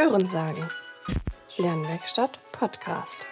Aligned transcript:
Hörensagen. 0.00 0.70
Lernwerkstatt 1.56 2.38
Podcast. 2.52 3.26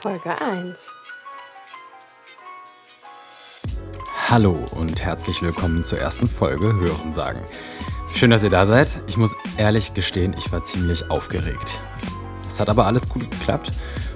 Folge 0.00 0.40
1. 0.40 0.90
Hallo 4.30 4.64
und 4.74 5.04
herzlich 5.04 5.42
willkommen 5.42 5.84
zur 5.84 5.98
ersten 5.98 6.26
Folge 6.26 6.72
Hörensagen. 6.72 7.42
Schön, 8.14 8.30
dass 8.30 8.42
ihr 8.42 8.48
da 8.48 8.64
seid. 8.64 9.02
Ich 9.06 9.18
muss 9.18 9.36
ehrlich 9.58 9.92
gestehen, 9.92 10.34
ich 10.38 10.50
war 10.50 10.64
ziemlich 10.64 11.10
aufgeregt. 11.10 11.78
Es 12.46 12.58
hat 12.58 12.70
aber 12.70 12.86
alles 12.86 13.06
gut 13.06 13.30
geklappt 13.30 13.70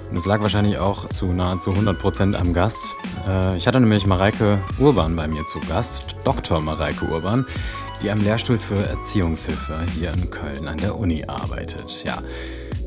und 0.09 0.17
es 0.17 0.25
lag 0.25 0.41
wahrscheinlich 0.41 0.79
auch 0.79 1.09
zu 1.09 1.27
nahezu 1.27 1.73
100% 1.73 2.33
am 2.33 2.55
Gast. 2.55 2.95
Äh, 3.27 3.55
ich 3.55 3.67
hatte 3.67 3.79
nämlich 3.79 4.07
Mareike 4.07 4.63
Urban 4.79 5.15
bei 5.15 5.27
mir 5.27 5.45
zu 5.45 5.59
Gast, 5.59 6.15
Dr. 6.23 6.59
Mareike 6.59 7.05
Urban, 7.05 7.45
die 8.01 8.11
am 8.11 8.21
Lehrstuhl 8.21 8.57
für 8.57 8.85
Erziehungshilfe 8.87 9.85
hier 9.97 10.13
in 10.13 10.29
Köln 10.29 10.67
an 10.67 10.77
der 10.77 10.97
Uni 10.97 11.25
arbeitet. 11.27 12.03
Ja, 12.03 12.21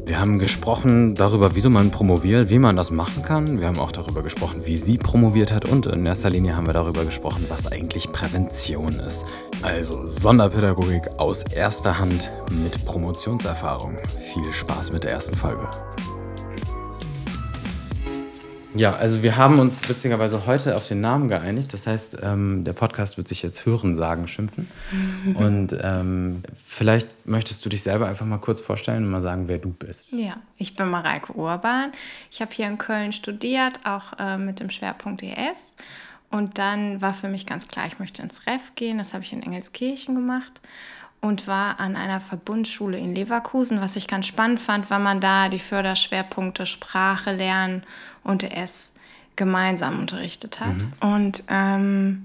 wir 0.05 0.19
haben 0.19 0.39
gesprochen 0.39 1.15
darüber, 1.15 1.55
wieso 1.55 1.70
man 1.70 1.91
promoviert, 1.91 2.51
wie 2.51 2.59
man 2.59 2.77
das 2.77 2.91
machen 2.91 3.23
kann. 3.23 3.61
Wir 3.61 3.69
haben 3.69 3.79
auch 3.79 3.93
darüber 3.93 4.23
gesprochen, 4.23 4.62
wie 4.65 4.77
sie 4.77 4.98
promoviert 4.98 5.53
hat 5.53 5.65
und 5.65 5.87
in 5.87 6.05
erster 6.05 6.30
Linie 6.30 6.56
haben 6.56 6.67
wir 6.67 6.73
darüber 6.73 7.05
gesprochen, 7.05 7.45
was 7.48 7.70
eigentlich 7.70 8.11
Prävention 8.11 8.98
ist. 9.01 9.25
Also 9.62 10.06
Sonderpädagogik 10.09 11.09
aus 11.19 11.45
erster 11.45 11.98
Hand 11.98 12.33
mit 12.51 12.84
Promotionserfahrung. 12.84 13.97
Viel 14.34 14.53
Spaß 14.53 14.92
mit 14.92 15.05
der 15.05 15.12
ersten 15.12 15.37
Folge. 15.37 15.69
Ja, 18.75 18.95
also 18.95 19.23
wir 19.23 19.37
haben 19.37 19.59
uns 19.59 19.89
witzigerweise 19.89 20.47
heute 20.47 20.77
auf 20.77 20.89
den 20.89 21.01
Namen 21.01 21.29
geeinigt. 21.29 21.73
Das 21.73 21.87
heißt, 21.87 22.19
ähm, 22.23 22.65
der 22.65 22.73
Podcast 22.73 23.17
wird 23.17 23.29
sich 23.29 23.43
jetzt 23.43 23.67
Hörensagen 23.67 24.29
schimpfen. 24.29 24.69
Und 25.35 25.77
ähm, 25.81 26.43
vielleicht 26.57 27.27
möchtest 27.27 27.64
du 27.64 27.69
dich 27.69 27.83
selber 27.83 28.09
einfach 28.09 28.27
mal 28.27 28.39
kurz 28.39 28.61
vorstellen 28.61 29.05
und 29.05 29.11
mal 29.11 29.23
sagen, 29.23 29.47
wer 29.47 29.59
du 29.59 29.70
bist. 29.70 30.12
Ja, 30.12 30.37
ich 30.56 30.75
bin 30.75 30.89
Mareike 30.89 31.33
Urban. 31.33 31.92
Ich 32.31 32.41
habe 32.41 32.51
hier 32.53 32.67
in 32.67 32.79
Köln 32.79 33.12
studiert, 33.12 33.81
auch 33.84 34.19
äh, 34.19 34.39
mit 34.39 34.61
dem 34.61 34.70
Schwerpunkt 34.70 35.23
ES. 35.23 35.75
Und 36.31 36.59
dann 36.59 37.01
war 37.03 37.14
für 37.14 37.29
mich 37.29 37.47
ganz 37.47 37.69
klar, 37.69 37.86
ich 37.86 37.98
möchte 37.98 38.23
ins 38.23 38.47
REF 38.47 38.75
gehen. 38.75 38.98
Das 38.98 39.12
habe 39.12 39.23
ich 39.23 39.33
in 39.33 39.42
Engelskirchen 39.42 40.14
gemacht 40.14 40.61
und 41.23 41.47
war 41.47 41.81
an 41.81 41.97
einer 41.97 42.20
Verbundschule 42.20 42.98
in 42.98 43.15
Leverkusen. 43.15 43.81
Was 43.81 43.97
ich 43.97 44.09
ganz 44.09 44.27
spannend 44.27 44.61
fand, 44.61 44.91
weil 44.91 44.98
man 44.98 45.20
da 45.20 45.48
die 45.48 45.61
Förderschwerpunkte 45.61 46.67
Sprache, 46.67 47.33
Lernen 47.33 47.84
und 48.25 48.42
ES 48.42 48.92
gemeinsam 49.37 50.01
unterrichtet 50.01 50.61
hat. 50.61 50.75
Mhm. 50.75 50.92
Und 51.01 51.45
ähm, 51.48 52.25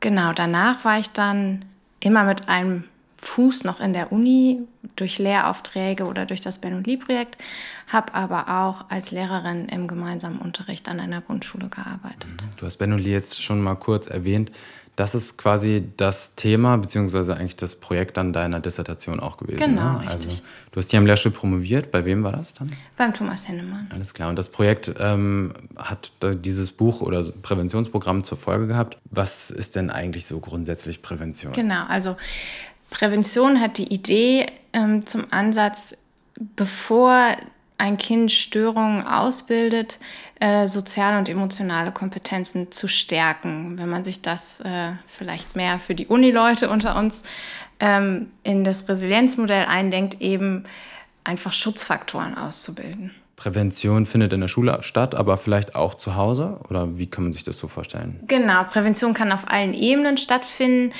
genau, 0.00 0.32
danach 0.34 0.84
war 0.84 0.98
ich 0.98 1.10
dann 1.10 1.64
immer 1.98 2.24
mit 2.24 2.48
einem 2.48 2.84
Fuß 3.26 3.64
noch 3.64 3.80
in 3.80 3.92
der 3.92 4.12
Uni 4.12 4.60
durch 4.94 5.18
Lehraufträge 5.18 6.04
oder 6.04 6.26
durch 6.26 6.40
das 6.40 6.58
Ben 6.58 6.74
und 6.74 6.86
Lee 6.86 6.96
Projekt, 6.96 7.36
habe 7.88 8.14
aber 8.14 8.48
auch 8.48 8.86
als 8.88 9.10
Lehrerin 9.10 9.68
im 9.68 9.88
gemeinsamen 9.88 10.38
Unterricht 10.38 10.88
an 10.88 11.00
einer 11.00 11.20
Grundschule 11.20 11.68
gearbeitet. 11.68 12.30
Mhm. 12.30 12.56
Du 12.56 12.66
hast 12.66 12.76
Ben 12.76 12.92
und 12.92 12.98
Lee 12.98 13.12
jetzt 13.12 13.42
schon 13.42 13.60
mal 13.60 13.74
kurz 13.74 14.06
erwähnt. 14.06 14.50
Das 14.96 15.14
ist 15.14 15.36
quasi 15.36 15.84
das 15.98 16.36
Thema, 16.36 16.78
beziehungsweise 16.78 17.36
eigentlich 17.36 17.56
das 17.56 17.76
Projekt 17.76 18.16
an 18.16 18.32
deiner 18.32 18.60
Dissertation 18.60 19.20
auch 19.20 19.36
gewesen. 19.36 19.58
Genau, 19.58 19.92
ne? 19.92 20.00
richtig. 20.00 20.26
Also, 20.26 20.42
du 20.72 20.80
hast 20.80 20.90
hier 20.90 20.98
am 20.98 21.04
Lehrstuhl 21.04 21.32
promoviert. 21.32 21.90
Bei 21.90 22.06
wem 22.06 22.24
war 22.24 22.32
das 22.32 22.54
dann? 22.54 22.72
Beim 22.96 23.12
Thomas 23.12 23.46
Hennemann. 23.46 23.90
Alles 23.92 24.14
klar. 24.14 24.30
Und 24.30 24.36
das 24.36 24.48
Projekt 24.48 24.94
ähm, 24.98 25.52
hat 25.76 26.12
dieses 26.22 26.72
Buch 26.72 27.02
oder 27.02 27.22
Präventionsprogramm 27.42 28.24
zur 28.24 28.38
Folge 28.38 28.68
gehabt. 28.68 28.96
Was 29.10 29.50
ist 29.50 29.76
denn 29.76 29.90
eigentlich 29.90 30.24
so 30.24 30.40
grundsätzlich 30.40 31.02
Prävention? 31.02 31.52
Genau, 31.52 31.84
also 31.86 32.16
Prävention 32.90 33.60
hat 33.60 33.78
die 33.78 33.92
Idee 33.92 34.46
ähm, 34.72 35.06
zum 35.06 35.26
Ansatz, 35.30 35.94
bevor 36.38 37.36
ein 37.78 37.98
Kind 37.98 38.32
Störungen 38.32 39.06
ausbildet, 39.06 39.98
äh, 40.40 40.66
soziale 40.66 41.18
und 41.18 41.28
emotionale 41.28 41.92
Kompetenzen 41.92 42.72
zu 42.72 42.88
stärken. 42.88 43.78
Wenn 43.78 43.88
man 43.88 44.04
sich 44.04 44.22
das 44.22 44.60
äh, 44.60 44.92
vielleicht 45.06 45.56
mehr 45.56 45.78
für 45.78 45.94
die 45.94 46.06
Unileute 46.06 46.70
unter 46.70 46.96
uns 46.96 47.22
ähm, 47.80 48.30
in 48.42 48.64
das 48.64 48.88
Resilienzmodell 48.88 49.66
eindenkt, 49.66 50.20
eben 50.20 50.64
einfach 51.24 51.52
Schutzfaktoren 51.52 52.36
auszubilden. 52.36 53.14
Prävention 53.36 54.06
findet 54.06 54.32
in 54.32 54.40
der 54.40 54.48
Schule 54.48 54.78
statt, 54.80 55.14
aber 55.14 55.36
vielleicht 55.36 55.76
auch 55.76 55.94
zu 55.94 56.16
Hause? 56.16 56.58
Oder 56.70 56.98
wie 56.98 57.06
kann 57.06 57.24
man 57.24 57.32
sich 57.32 57.44
das 57.44 57.58
so 57.58 57.68
vorstellen? 57.68 58.20
Genau, 58.26 58.64
Prävention 58.64 59.12
kann 59.12 59.30
auf 59.30 59.48
allen 59.48 59.74
Ebenen 59.74 60.16
stattfinden. 60.16 60.94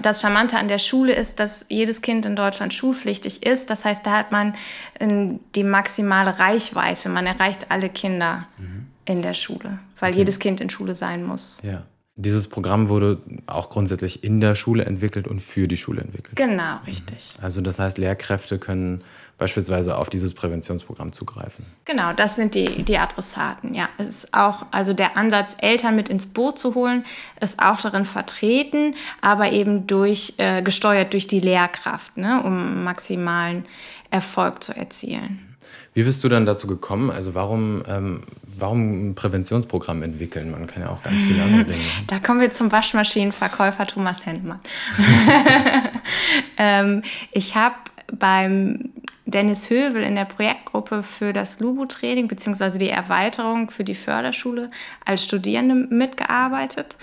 Das 0.00 0.22
Charmante 0.22 0.58
an 0.58 0.68
der 0.68 0.78
Schule 0.78 1.12
ist, 1.14 1.40
dass 1.40 1.66
jedes 1.68 2.00
Kind 2.00 2.24
in 2.24 2.36
Deutschland 2.36 2.72
schulpflichtig 2.72 3.44
ist. 3.44 3.68
Das 3.68 3.84
heißt, 3.84 4.04
da 4.06 4.12
hat 4.12 4.32
man 4.32 4.54
ähm, 4.98 5.40
die 5.54 5.62
maximale 5.62 6.38
Reichweite. 6.38 7.10
Man 7.10 7.26
erreicht 7.26 7.70
alle 7.70 7.90
Kinder 7.90 8.46
mhm. 8.56 8.86
in 9.04 9.20
der 9.20 9.34
Schule, 9.34 9.78
weil 10.00 10.12
okay. 10.12 10.20
jedes 10.20 10.38
Kind 10.38 10.62
in 10.62 10.70
Schule 10.70 10.94
sein 10.94 11.22
muss. 11.22 11.60
Ja. 11.62 11.82
Dieses 12.16 12.46
Programm 12.46 12.88
wurde 12.88 13.18
auch 13.46 13.70
grundsätzlich 13.70 14.22
in 14.22 14.40
der 14.40 14.54
Schule 14.54 14.84
entwickelt 14.84 15.26
und 15.26 15.42
für 15.42 15.66
die 15.66 15.76
Schule 15.76 16.00
entwickelt. 16.00 16.36
Genau, 16.36 16.78
richtig. 16.86 17.34
Also 17.42 17.60
das 17.60 17.80
heißt, 17.80 17.98
Lehrkräfte 17.98 18.60
können 18.60 19.02
beispielsweise 19.38 19.96
auf 19.96 20.10
dieses 20.10 20.34
Präventionsprogramm 20.34 21.12
zugreifen. 21.12 21.64
Genau, 21.84 22.12
das 22.12 22.36
sind 22.36 22.54
die, 22.54 22.82
die 22.84 22.98
Adressaten. 22.98 23.74
Ja, 23.74 23.88
es 23.98 24.08
ist 24.08 24.34
auch, 24.34 24.66
also 24.70 24.92
der 24.92 25.16
Ansatz, 25.16 25.56
Eltern 25.58 25.96
mit 25.96 26.08
ins 26.08 26.26
Boot 26.26 26.58
zu 26.58 26.74
holen, 26.74 27.04
ist 27.40 27.60
auch 27.60 27.80
darin 27.80 28.04
vertreten, 28.04 28.94
aber 29.20 29.52
eben 29.52 29.86
durch, 29.86 30.34
äh, 30.38 30.62
gesteuert 30.62 31.12
durch 31.12 31.26
die 31.26 31.40
Lehrkraft, 31.40 32.16
ne, 32.16 32.42
um 32.44 32.84
maximalen 32.84 33.64
Erfolg 34.10 34.62
zu 34.62 34.76
erzielen. 34.76 35.54
Wie 35.94 36.02
bist 36.02 36.22
du 36.24 36.28
dann 36.28 36.44
dazu 36.44 36.66
gekommen? 36.66 37.10
Also 37.10 37.34
warum, 37.34 37.82
ähm, 37.88 38.22
warum 38.58 39.10
ein 39.10 39.14
Präventionsprogramm 39.14 40.02
entwickeln? 40.02 40.50
Man 40.50 40.66
kann 40.66 40.82
ja 40.82 40.90
auch 40.90 41.02
ganz 41.02 41.22
viele 41.22 41.42
andere 41.42 41.64
Dinge. 41.64 41.78
Da 42.08 42.18
kommen 42.18 42.40
wir 42.40 42.50
zum 42.50 42.70
Waschmaschinenverkäufer 42.72 43.86
Thomas 43.86 44.26
Hendmann. 44.26 44.60
ähm, 46.58 47.02
ich 47.32 47.54
habe 47.56 47.76
beim 48.18 48.90
Dennis 49.34 49.68
Hövel 49.68 50.02
in 50.02 50.14
der 50.14 50.24
Projektgruppe 50.24 51.02
für 51.02 51.32
das 51.32 51.60
Lubu-Training 51.60 52.28
bzw. 52.28 52.78
die 52.78 52.88
Erweiterung 52.88 53.70
für 53.70 53.84
die 53.84 53.94
Förderschule 53.94 54.70
als 55.04 55.24
Studierende 55.24 55.74
mitgearbeitet. 55.74 56.96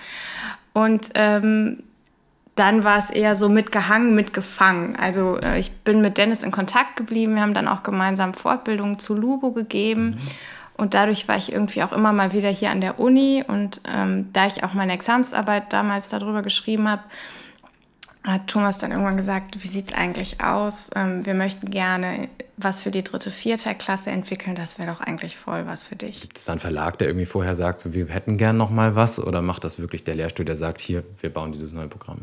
Und 0.74 1.10
ähm, 1.16 1.84
dann 2.56 2.84
war 2.84 2.98
es 2.98 3.10
eher 3.10 3.36
so 3.36 3.50
mitgehangen, 3.50 4.16
mitgefangen. 4.16 4.96
Also 4.96 5.38
äh, 5.38 5.60
ich 5.60 5.72
bin 5.72 6.02
mit 6.02 6.18
Dennis 6.18 6.44
in 6.44 6.52
Kontakt 6.52 6.96
geblieben. 6.96 7.36
Wir 7.36 7.42
haben 7.42 7.54
dann 7.54 7.68
auch 7.68 7.84
gemeinsam 7.84 8.34
Fortbildungen 8.34 9.00
zu 9.00 9.14
Lubu 9.14 9.52
gegeben. 9.52 10.06
Mhm. 10.06 10.18
Und 10.78 10.94
dadurch 10.94 11.28
war 11.28 11.38
ich 11.38 11.52
irgendwie 11.52 11.84
auch 11.84 11.92
immer 11.92 12.12
mal 12.12 12.34
wieder 12.34 12.50
hier 12.50 12.72
an 12.72 12.82
der 12.82 13.00
Uni. 13.00 13.44
Und 13.46 13.82
ähm, 13.94 14.30
da 14.34 14.48
ich 14.48 14.64
auch 14.64 14.74
meine 14.74 14.94
Examsarbeit 14.94 15.72
damals 15.74 16.10
darüber 16.10 16.42
geschrieben 16.42 16.90
habe, 16.90 17.04
hat 18.24 18.48
Thomas 18.48 18.78
dann 18.78 18.92
irgendwann 18.92 19.18
gesagt, 19.18 19.64
wie 19.64 19.68
sieht 19.68 19.88
es 19.88 19.94
eigentlich 19.94 20.42
aus? 20.42 20.92
Ähm, 20.96 21.26
wir 21.26 21.34
möchten 21.34 21.72
gerne 21.72 22.30
was 22.58 22.84
für 22.84 22.92
die 22.92 23.04
dritte, 23.04 23.32
vierte 23.32 23.74
Klasse 23.74 24.12
entwickeln. 24.12 24.56
Das 24.56 24.78
wäre 24.78 24.92
doch 24.92 25.02
eigentlich 25.02 25.38
voll 25.38 25.66
was 25.66 25.88
für 25.88 25.96
dich. 25.96 26.22
Gibt 26.22 26.38
es 26.38 26.46
da 26.46 26.54
einen 26.54 26.60
Verlag, 26.60 27.00
der 27.00 27.08
irgendwie 27.08 27.26
vorher 27.26 27.56
sagt, 27.56 27.80
so, 27.80 27.96
wir 27.96 28.08
hätten 28.10 28.38
gern 28.38 28.58
noch 28.58 28.70
mal 28.70 28.96
was? 28.96 29.20
Oder 29.20 29.42
macht 29.42 29.64
das 29.64 29.80
wirklich 29.80 30.04
der 30.04 30.14
Lehrstuhl, 30.14 30.46
der 30.46 30.56
sagt, 30.56 30.80
hier, 30.80 31.04
wir 31.20 31.34
bauen 31.34 31.52
dieses 31.52 31.74
neue 31.74 31.88
Programm? 31.88 32.20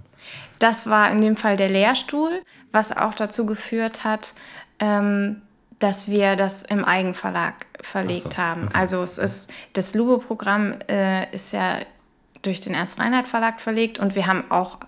Das 0.60 0.88
war 0.88 1.10
in 1.10 1.20
dem 1.20 1.36
Fall 1.36 1.56
der 1.56 1.68
Lehrstuhl, 1.68 2.42
was 2.70 2.96
auch 2.96 3.14
dazu 3.14 3.46
geführt 3.46 4.04
hat, 4.04 4.34
ähm, 4.78 5.42
dass 5.80 6.08
wir 6.08 6.36
das 6.36 6.62
im 6.62 6.84
Eigenverlag 6.84 7.54
verlegt 7.80 8.34
so, 8.34 8.36
haben. 8.36 8.64
Okay. 8.64 8.72
Also 8.74 9.02
es 9.02 9.18
ist, 9.18 9.50
das 9.72 9.94
Lubo-Programm 9.94 10.74
äh, 10.88 11.34
ist 11.34 11.52
ja 11.52 11.78
durch 12.42 12.60
den 12.60 12.74
Ernst 12.74 12.98
Reinhardt 12.98 13.26
Verlag 13.26 13.60
verlegt 13.60 13.98
und 13.98 14.14
wir 14.14 14.26
haben 14.26 14.48
auch 14.50 14.78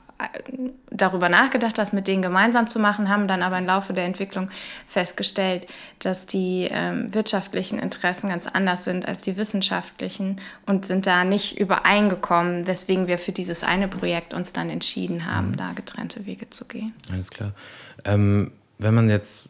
darüber 0.91 1.29
nachgedacht, 1.29 1.79
das 1.79 1.93
mit 1.93 2.07
denen 2.07 2.23
gemeinsam 2.23 2.69
zu 2.69 2.79
machen, 2.79 3.09
haben 3.09 3.27
dann 3.29 3.43
aber 3.43 3.59
im 3.59 3.67
Laufe 3.67 3.93
der 3.93 4.05
Entwicklung 4.05 4.51
festgestellt, 4.87 5.67
dass 5.99 6.27
die 6.27 6.69
ähm, 6.71 7.13
wirtschaftlichen 7.15 7.79
Interessen 7.79 8.29
ganz 8.29 8.47
anders 8.47 8.85
sind 8.85 9.07
als 9.07 9.23
die 9.23 9.37
wissenschaftlichen 9.37 10.37
und 10.67 10.87
sind 10.87 11.07
da 11.07 11.25
nicht 11.25 11.59
übereingekommen, 11.59 12.67
weswegen 12.67 13.07
wir 13.07 13.19
für 13.19 13.33
dieses 13.33 13.63
eine 13.63 13.89
Projekt 13.89 14.35
uns 14.35 14.53
dann 14.53 14.71
entschieden 14.71 15.27
haben, 15.27 15.49
mhm. 15.49 15.57
da 15.57 15.73
getrennte 15.73 16.27
Wege 16.27 16.51
zu 16.51 16.65
gehen. 16.65 16.93
Alles 17.13 17.31
klar. 17.31 17.53
Ähm, 18.05 18.53
wenn 18.79 18.95
man 18.95 19.09
jetzt 19.09 19.49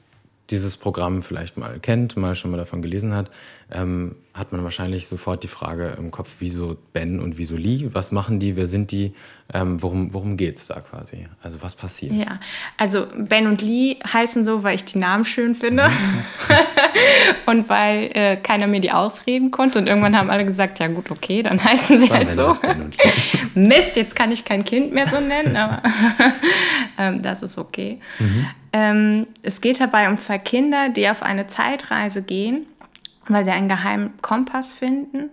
dieses 0.50 0.76
Programm 0.76 1.22
vielleicht 1.22 1.56
mal 1.56 1.78
kennt, 1.78 2.16
mal 2.16 2.34
schon 2.34 2.50
mal 2.50 2.56
davon 2.56 2.82
gelesen 2.82 3.14
hat, 3.14 3.30
ähm, 3.72 4.16
hat 4.32 4.52
man 4.52 4.62
wahrscheinlich 4.62 5.08
sofort 5.08 5.42
die 5.42 5.48
Frage 5.48 5.96
im 5.98 6.10
Kopf, 6.10 6.30
wieso 6.38 6.76
Ben 6.92 7.20
und 7.20 7.36
wieso 7.36 7.56
Lee? 7.56 7.88
Was 7.92 8.12
machen 8.12 8.38
die? 8.38 8.56
Wer 8.56 8.66
sind 8.66 8.90
die? 8.90 9.12
Ähm, 9.52 9.82
worum 9.82 10.14
worum 10.14 10.36
geht 10.36 10.58
es 10.58 10.68
da 10.68 10.80
quasi? 10.80 11.26
Also 11.42 11.60
was 11.62 11.74
passiert? 11.74 12.14
Ja, 12.14 12.38
also 12.76 13.06
Ben 13.16 13.48
und 13.48 13.60
Lee 13.60 13.96
heißen 14.06 14.44
so, 14.44 14.62
weil 14.62 14.76
ich 14.76 14.84
die 14.84 14.98
Namen 14.98 15.24
schön 15.24 15.54
finde 15.54 15.90
und 17.46 17.68
weil 17.68 18.10
äh, 18.14 18.36
keiner 18.36 18.68
mir 18.68 18.80
die 18.80 18.92
ausreden 18.92 19.50
konnte. 19.50 19.78
Und 19.78 19.88
irgendwann 19.88 20.16
haben 20.16 20.30
alle 20.30 20.44
gesagt, 20.44 20.78
ja 20.78 20.86
gut, 20.86 21.10
okay, 21.10 21.42
dann 21.42 21.62
heißen 21.62 21.98
sie 21.98 22.10
halt 22.10 22.30
so. 22.30 22.56
Mist, 23.54 23.96
jetzt 23.96 24.14
kann 24.14 24.30
ich 24.30 24.44
kein 24.44 24.64
Kind 24.64 24.92
mehr 24.92 25.08
so 25.08 25.20
nennen, 25.20 25.56
aber 25.56 25.82
ähm, 26.98 27.20
das 27.20 27.42
ist 27.42 27.58
okay. 27.58 27.98
Mhm. 28.20 28.46
Ähm, 28.72 29.26
es 29.42 29.60
geht 29.60 29.80
dabei 29.80 30.08
um 30.08 30.18
zwei 30.18 30.38
Kinder, 30.38 30.88
die 30.88 31.08
auf 31.08 31.22
eine 31.22 31.48
Zeitreise 31.48 32.22
gehen, 32.22 32.66
weil 33.32 33.44
sie 33.44 33.50
einen 33.50 33.68
geheimen 33.68 34.12
Kompass 34.22 34.72
finden. 34.72 35.30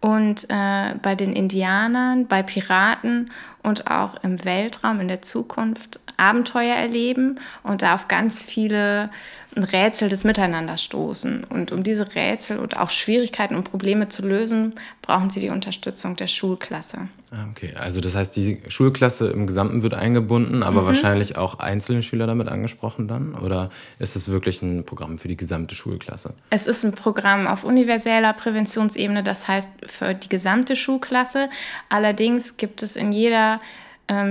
Und 0.00 0.46
äh, 0.48 0.94
bei 1.02 1.14
den 1.14 1.34
Indianern, 1.34 2.26
bei 2.26 2.42
Piraten 2.42 3.30
und 3.62 3.90
auch 3.90 4.22
im 4.22 4.44
Weltraum 4.44 5.00
in 5.00 5.08
der 5.08 5.20
Zukunft 5.20 6.00
Abenteuer 6.20 6.74
erleben 6.74 7.40
und 7.62 7.82
da 7.82 7.94
auf 7.94 8.08
ganz 8.08 8.42
viele 8.42 9.10
Rätsel 9.56 10.08
des 10.08 10.22
Miteinanders 10.22 10.82
stoßen. 10.82 11.44
Und 11.44 11.72
um 11.72 11.82
diese 11.82 12.14
Rätsel 12.14 12.58
und 12.58 12.76
auch 12.76 12.90
Schwierigkeiten 12.90 13.56
und 13.56 13.64
Probleme 13.64 14.08
zu 14.08 14.26
lösen, 14.26 14.74
brauchen 15.02 15.30
sie 15.30 15.40
die 15.40 15.48
Unterstützung 15.48 16.14
der 16.14 16.28
Schulklasse. 16.28 17.08
Ah, 17.32 17.46
okay, 17.50 17.74
also 17.76 18.00
das 18.00 18.14
heißt, 18.14 18.36
die 18.36 18.60
Schulklasse 18.68 19.28
im 19.28 19.46
Gesamten 19.46 19.82
wird 19.82 19.94
eingebunden, 19.94 20.62
aber 20.62 20.82
mhm. 20.82 20.86
wahrscheinlich 20.86 21.36
auch 21.36 21.58
einzelne 21.58 22.02
Schüler 22.02 22.26
damit 22.26 22.48
angesprochen 22.48 23.08
dann? 23.08 23.34
Oder 23.34 23.70
ist 23.98 24.14
es 24.14 24.28
wirklich 24.28 24.62
ein 24.62 24.84
Programm 24.84 25.18
für 25.18 25.28
die 25.28 25.36
gesamte 25.36 25.74
Schulklasse? 25.74 26.34
Es 26.50 26.66
ist 26.66 26.84
ein 26.84 26.92
Programm 26.92 27.46
auf 27.46 27.64
universeller 27.64 28.32
Präventionsebene, 28.32 29.22
das 29.22 29.48
heißt 29.48 29.68
für 29.86 30.14
die 30.14 30.28
gesamte 30.28 30.76
Schulklasse. 30.76 31.48
Allerdings 31.88 32.56
gibt 32.56 32.82
es 32.82 32.94
in 32.96 33.12
jeder 33.12 33.60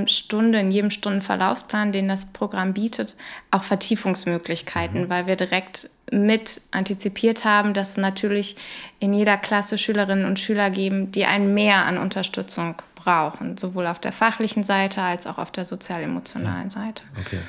Stunde, 0.08 0.60
in 0.60 0.72
jedem 0.72 0.92
Stundenverlaufsplan, 0.92 1.92
den 1.92 2.08
das 2.08 2.26
Programm 2.26 2.74
bietet, 2.74 3.16
auch 3.50 3.64
Vertiefungsmöglichkeiten, 3.64 5.04
mhm. 5.04 5.10
weil 5.10 5.28
wir 5.28 5.36
direkt 5.36 5.90
mit 6.12 6.62
antizipiert 6.72 7.46
haben, 7.46 7.74
dass 7.74 7.96
natürlich 7.96 8.58
in 9.00 9.14
jeder 9.14 9.38
Klasse 9.38 9.78
Schülerinnen 9.78 10.26
und 10.26 10.40
Schüler 10.40 10.70
geben, 10.70 11.12
die 11.12 11.26
ein 11.26 11.54
Mehr 11.54 11.86
an 11.86 11.98
Unterstützung 11.98 12.76
brauchen, 12.96 13.58
sowohl 13.58 13.88
auf 13.88 14.00
der 14.00 14.12
fachlichen 14.12 14.64
Seite 14.64 15.02
als 15.02 15.28
auch 15.28 15.38
auf 15.38 15.52
der 15.52 15.66
sozial-emotionalen 15.66 16.70
ja. 16.70 16.70
Seite. 16.70 17.04
Okay. 17.20 17.40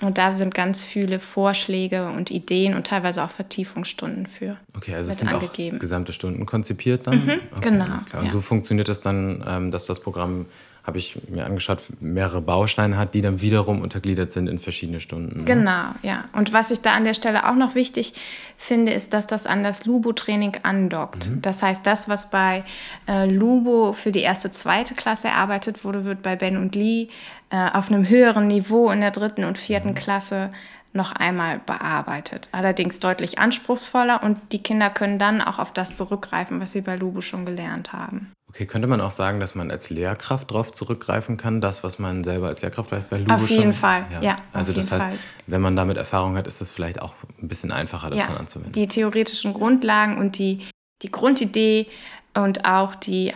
Und 0.00 0.16
da 0.16 0.32
sind 0.32 0.54
ganz 0.54 0.82
viele 0.82 1.18
Vorschläge 1.18 2.08
und 2.08 2.30
Ideen 2.30 2.74
und 2.74 2.86
teilweise 2.86 3.22
auch 3.24 3.30
Vertiefungsstunden 3.30 4.26
für. 4.26 4.56
Okay, 4.76 4.94
also 4.94 5.10
es 5.10 5.18
sind 5.18 5.32
angegeben. 5.32 5.78
auch 5.78 5.80
gesamte 5.80 6.12
Stunden 6.12 6.46
konzipiert 6.46 7.06
dann? 7.08 7.24
Mhm, 7.24 7.40
okay, 7.56 7.70
genau. 7.70 7.96
Und 8.20 8.30
so 8.30 8.40
funktioniert 8.40 8.88
es 8.88 9.00
dann, 9.00 9.44
ähm, 9.46 9.70
dass 9.72 9.86
das 9.86 10.00
Programm 10.00 10.46
habe 10.88 10.96
ich 10.96 11.18
mir 11.28 11.44
angeschaut, 11.44 11.82
mehrere 12.00 12.40
Bausteine 12.40 12.96
hat, 12.96 13.12
die 13.12 13.20
dann 13.20 13.42
wiederum 13.42 13.82
untergliedert 13.82 14.30
sind 14.30 14.48
in 14.48 14.58
verschiedene 14.58 15.00
Stunden. 15.00 15.40
Ne? 15.40 15.44
Genau, 15.44 15.90
ja. 16.02 16.24
Und 16.32 16.54
was 16.54 16.70
ich 16.70 16.80
da 16.80 16.92
an 16.92 17.04
der 17.04 17.12
Stelle 17.12 17.46
auch 17.46 17.56
noch 17.56 17.74
wichtig 17.74 18.14
finde, 18.56 18.92
ist, 18.92 19.12
dass 19.12 19.26
das 19.26 19.46
an 19.46 19.62
das 19.62 19.84
Lubo-Training 19.84 20.60
andockt. 20.62 21.28
Mhm. 21.28 21.42
Das 21.42 21.62
heißt, 21.62 21.86
das, 21.86 22.08
was 22.08 22.30
bei 22.30 22.64
äh, 23.06 23.30
Lubo 23.30 23.92
für 23.92 24.12
die 24.12 24.22
erste, 24.22 24.50
zweite 24.50 24.94
Klasse 24.94 25.28
erarbeitet 25.28 25.84
wurde, 25.84 26.06
wird 26.06 26.22
bei 26.22 26.36
Ben 26.36 26.56
und 26.56 26.74
Lee 26.74 27.08
äh, 27.50 27.70
auf 27.70 27.90
einem 27.90 28.08
höheren 28.08 28.46
Niveau 28.46 28.90
in 28.90 29.02
der 29.02 29.10
dritten 29.10 29.44
und 29.44 29.58
vierten 29.58 29.90
mhm. 29.90 29.94
Klasse 29.94 30.52
noch 30.94 31.12
einmal 31.12 31.58
bearbeitet. 31.58 32.48
Allerdings 32.52 32.98
deutlich 32.98 33.38
anspruchsvoller 33.38 34.22
und 34.22 34.38
die 34.52 34.62
Kinder 34.62 34.88
können 34.88 35.18
dann 35.18 35.42
auch 35.42 35.58
auf 35.58 35.70
das 35.70 35.96
zurückgreifen, 35.96 36.60
was 36.60 36.72
sie 36.72 36.80
bei 36.80 36.96
Lubo 36.96 37.20
schon 37.20 37.44
gelernt 37.44 37.92
haben. 37.92 38.32
Okay, 38.50 38.64
könnte 38.64 38.88
man 38.88 39.00
auch 39.00 39.10
sagen, 39.10 39.40
dass 39.40 39.54
man 39.54 39.70
als 39.70 39.90
Lehrkraft 39.90 40.50
darauf 40.50 40.72
zurückgreifen 40.72 41.36
kann, 41.36 41.60
das, 41.60 41.84
was 41.84 41.98
man 41.98 42.24
selber 42.24 42.48
als 42.48 42.62
Lehrkraft 42.62 42.88
vielleicht 42.88 43.10
bei 43.10 43.18
Lubo 43.18 43.34
Auf 43.34 43.50
jeden 43.50 43.62
schon, 43.64 43.72
Fall, 43.74 44.06
ja. 44.10 44.22
ja 44.22 44.36
also 44.52 44.72
das 44.72 44.90
heißt, 44.90 45.04
Fall. 45.04 45.18
wenn 45.46 45.60
man 45.60 45.76
damit 45.76 45.98
Erfahrung 45.98 46.36
hat, 46.36 46.46
ist 46.46 46.62
es 46.62 46.70
vielleicht 46.70 47.02
auch 47.02 47.12
ein 47.42 47.48
bisschen 47.48 47.70
einfacher, 47.70 48.08
das 48.08 48.20
ja, 48.20 48.26
dann 48.26 48.38
anzuwenden. 48.38 48.72
Die 48.72 48.88
theoretischen 48.88 49.52
Grundlagen 49.52 50.16
und 50.16 50.38
die, 50.38 50.66
die 51.02 51.12
Grundidee 51.12 51.88
und 52.34 52.64
auch 52.64 52.94
die 52.94 53.34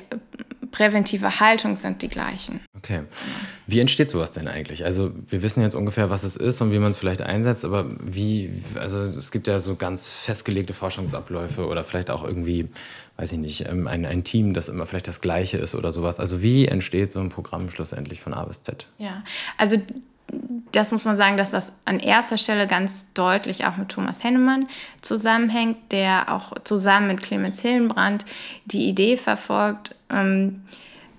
präventive 0.72 1.38
Haltung 1.38 1.76
sind 1.76 2.02
die 2.02 2.08
gleichen. 2.08 2.60
Okay. 2.76 3.02
Wie 3.66 3.78
entsteht 3.78 4.10
sowas 4.10 4.32
denn 4.32 4.48
eigentlich? 4.48 4.84
Also 4.84 5.12
wir 5.28 5.42
wissen 5.42 5.62
jetzt 5.62 5.74
ungefähr, 5.74 6.10
was 6.10 6.24
es 6.24 6.34
ist 6.34 6.60
und 6.60 6.72
wie 6.72 6.78
man 6.78 6.90
es 6.90 6.96
vielleicht 6.96 7.22
einsetzt, 7.22 7.64
aber 7.64 7.86
wie, 8.02 8.50
also 8.74 9.00
es 9.00 9.30
gibt 9.30 9.46
ja 9.46 9.60
so 9.60 9.76
ganz 9.76 10.10
festgelegte 10.10 10.72
Forschungsabläufe 10.72 11.66
oder 11.66 11.84
vielleicht 11.84 12.10
auch 12.10 12.24
irgendwie, 12.24 12.70
weiß 13.16 13.32
ich 13.32 13.38
nicht, 13.38 13.68
ähm, 13.68 13.86
ein, 13.86 14.04
ein 14.06 14.24
Team, 14.24 14.54
das 14.54 14.68
immer 14.68 14.86
vielleicht 14.86 15.08
das 15.08 15.20
gleiche 15.20 15.58
ist 15.58 15.74
oder 15.74 15.92
sowas. 15.92 16.18
Also 16.18 16.42
wie 16.42 16.66
entsteht 16.66 17.12
so 17.12 17.20
ein 17.20 17.28
Programm 17.28 17.70
schlussendlich 17.70 18.20
von 18.20 18.34
A 18.34 18.44
bis 18.44 18.62
Z? 18.62 18.86
Ja, 18.98 19.22
also 19.58 19.76
das 20.72 20.92
muss 20.92 21.04
man 21.04 21.16
sagen, 21.16 21.36
dass 21.36 21.50
das 21.50 21.72
an 21.84 22.00
erster 22.00 22.38
Stelle 22.38 22.66
ganz 22.66 23.12
deutlich 23.12 23.66
auch 23.66 23.76
mit 23.76 23.90
Thomas 23.90 24.24
Hennemann 24.24 24.66
zusammenhängt, 25.02 25.92
der 25.92 26.32
auch 26.32 26.52
zusammen 26.64 27.08
mit 27.08 27.22
Clemens 27.22 27.60
Hillenbrand 27.60 28.24
die 28.64 28.88
Idee 28.88 29.16
verfolgt, 29.16 29.94
ähm, 30.10 30.62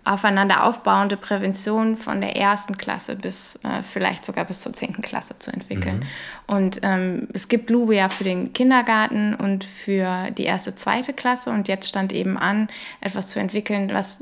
aufeinander 0.05 0.65
aufbauende 0.65 1.15
Prävention 1.15 1.95
von 1.95 2.19
der 2.19 2.35
ersten 2.35 2.77
Klasse 2.77 3.15
bis 3.15 3.55
äh, 3.63 3.83
vielleicht 3.83 4.25
sogar 4.25 4.43
bis 4.43 4.59
zur 4.59 4.73
zehnten 4.73 5.01
Klasse 5.01 5.39
zu 5.39 5.51
entwickeln. 5.51 5.99
Mhm. 5.99 6.53
Und 6.53 6.79
ähm, 6.83 7.27
es 7.33 7.47
gibt 7.47 7.69
Lubo 7.69 7.93
ja 7.93 8.09
für 8.09 8.25
den 8.25 8.51
Kindergarten 8.51 9.33
und 9.33 9.63
für 9.63 10.29
die 10.31 10.43
erste, 10.43 10.75
zweite 10.75 11.13
Klasse 11.13 11.51
und 11.51 11.69
jetzt 11.69 11.87
stand 11.87 12.11
eben 12.11 12.37
an, 12.37 12.67
etwas 12.99 13.27
zu 13.27 13.39
entwickeln, 13.39 13.91
was 13.93 14.21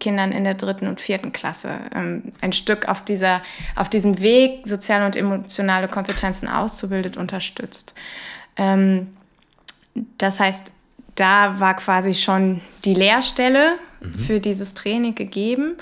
Kindern 0.00 0.32
in 0.32 0.44
der 0.44 0.54
dritten 0.54 0.86
und 0.88 1.00
vierten 1.00 1.32
Klasse 1.32 1.78
ähm, 1.94 2.32
ein 2.40 2.54
Stück 2.54 2.88
auf, 2.88 3.04
dieser, 3.04 3.42
auf 3.76 3.90
diesem 3.90 4.20
Weg, 4.20 4.66
soziale 4.66 5.04
und 5.04 5.14
emotionale 5.14 5.88
Kompetenzen 5.88 6.48
auszubildet, 6.48 7.18
unterstützt. 7.18 7.92
Ähm, 8.56 9.08
das 10.16 10.40
heißt, 10.40 10.72
da 11.16 11.60
war 11.60 11.74
quasi 11.74 12.14
schon 12.14 12.60
die 12.84 12.94
Lehrstelle 12.94 13.78
mhm. 14.00 14.12
für 14.12 14.40
dieses 14.40 14.74
Training 14.74 15.14
gegeben. 15.14 15.76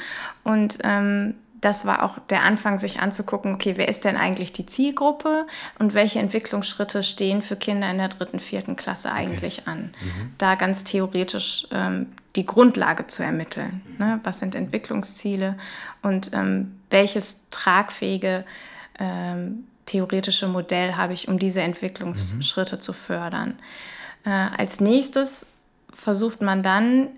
Und 0.44 0.78
ähm, 0.84 1.34
das 1.60 1.86
war 1.86 2.04
auch 2.04 2.18
der 2.30 2.42
Anfang, 2.42 2.78
sich 2.78 3.00
anzugucken, 3.00 3.54
okay, 3.54 3.74
wer 3.76 3.88
ist 3.88 4.04
denn 4.04 4.16
eigentlich 4.16 4.52
die 4.52 4.66
Zielgruppe 4.66 5.46
und 5.78 5.94
welche 5.94 6.18
Entwicklungsschritte 6.18 7.02
stehen 7.02 7.42
für 7.42 7.56
Kinder 7.56 7.90
in 7.90 7.98
der 7.98 8.08
dritten, 8.08 8.40
vierten 8.40 8.76
Klasse 8.76 9.10
eigentlich 9.10 9.60
okay. 9.62 9.70
an. 9.70 9.78
Mhm. 9.78 10.34
Da 10.38 10.54
ganz 10.54 10.84
theoretisch 10.84 11.66
ähm, 11.72 12.08
die 12.36 12.46
Grundlage 12.46 13.06
zu 13.06 13.22
ermitteln. 13.22 13.80
Ne? 13.98 14.20
Was 14.22 14.38
sind 14.38 14.54
Entwicklungsziele 14.54 15.56
und 16.02 16.30
ähm, 16.34 16.76
welches 16.90 17.40
tragfähige 17.50 18.44
ähm, 18.98 19.64
theoretische 19.86 20.48
Modell 20.48 20.96
habe 20.96 21.14
ich, 21.14 21.28
um 21.28 21.38
diese 21.38 21.62
Entwicklungsschritte 21.62 22.76
mhm. 22.76 22.80
zu 22.80 22.92
fördern. 22.92 23.58
Äh, 24.24 24.30
als 24.30 24.80
nächstes 24.80 25.46
versucht 25.92 26.42
man 26.42 26.62
dann, 26.62 27.08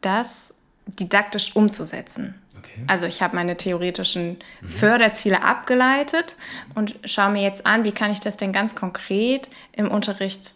das 0.00 0.54
didaktisch 0.86 1.54
umzusetzen. 1.54 2.34
Okay. 2.58 2.82
Also 2.86 3.06
ich 3.06 3.22
habe 3.22 3.36
meine 3.36 3.56
theoretischen 3.56 4.38
mhm. 4.60 4.68
Förderziele 4.68 5.42
abgeleitet 5.42 6.36
und 6.74 6.96
schaue 7.04 7.30
mir 7.30 7.42
jetzt 7.42 7.66
an, 7.66 7.84
wie 7.84 7.92
kann 7.92 8.10
ich 8.10 8.20
das 8.20 8.36
denn 8.36 8.52
ganz 8.52 8.74
konkret 8.74 9.48
im 9.72 9.88
Unterricht 9.88 10.52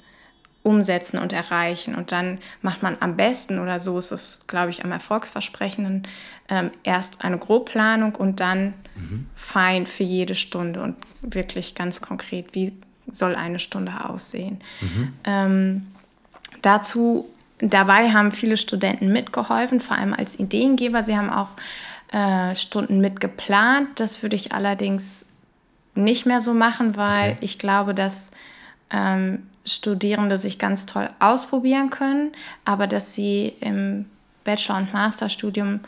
umsetzen 0.62 1.18
und 1.18 1.32
erreichen. 1.32 1.94
Und 1.94 2.12
dann 2.12 2.38
macht 2.60 2.82
man 2.82 2.96
am 3.00 3.16
besten, 3.16 3.58
oder 3.58 3.80
so 3.80 3.98
ist 3.98 4.12
es, 4.12 4.42
glaube 4.46 4.70
ich, 4.70 4.84
am 4.84 4.92
erfolgsversprechenden, 4.92 6.06
ähm, 6.48 6.70
erst 6.84 7.24
eine 7.24 7.38
Grobplanung 7.38 8.14
und 8.14 8.40
dann 8.40 8.74
mhm. 8.94 9.26
fein 9.34 9.86
für 9.86 10.04
jede 10.04 10.34
Stunde 10.34 10.80
und 10.82 10.96
wirklich 11.20 11.74
ganz 11.74 12.00
konkret, 12.00 12.54
wie 12.54 12.72
soll 13.10 13.34
eine 13.34 13.58
Stunde 13.58 14.08
aussehen. 14.08 14.60
Mhm. 14.80 15.12
Ähm, 15.24 15.86
dazu, 16.62 17.28
dabei 17.62 18.10
haben 18.10 18.32
viele 18.32 18.56
Studenten 18.56 19.12
mitgeholfen, 19.12 19.80
vor 19.80 19.96
allem 19.96 20.12
als 20.12 20.38
Ideengeber. 20.38 21.02
Sie 21.04 21.16
haben 21.16 21.30
auch 21.30 21.48
äh, 22.12 22.54
Stunden 22.56 23.00
mitgeplant. 23.00 23.88
Das 24.00 24.22
würde 24.22 24.36
ich 24.36 24.52
allerdings 24.52 25.24
nicht 25.94 26.26
mehr 26.26 26.40
so 26.40 26.54
machen, 26.54 26.96
weil 26.96 27.32
okay. 27.32 27.38
ich 27.40 27.58
glaube, 27.58 27.94
dass 27.94 28.30
ähm, 28.90 29.46
Studierende 29.64 30.38
sich 30.38 30.58
ganz 30.58 30.86
toll 30.86 31.08
ausprobieren 31.20 31.90
können, 31.90 32.32
aber 32.64 32.86
dass 32.86 33.14
sie 33.14 33.54
im 33.60 34.06
Bachelor- 34.44 34.78
und 34.78 34.92
Masterstudium 34.92 35.80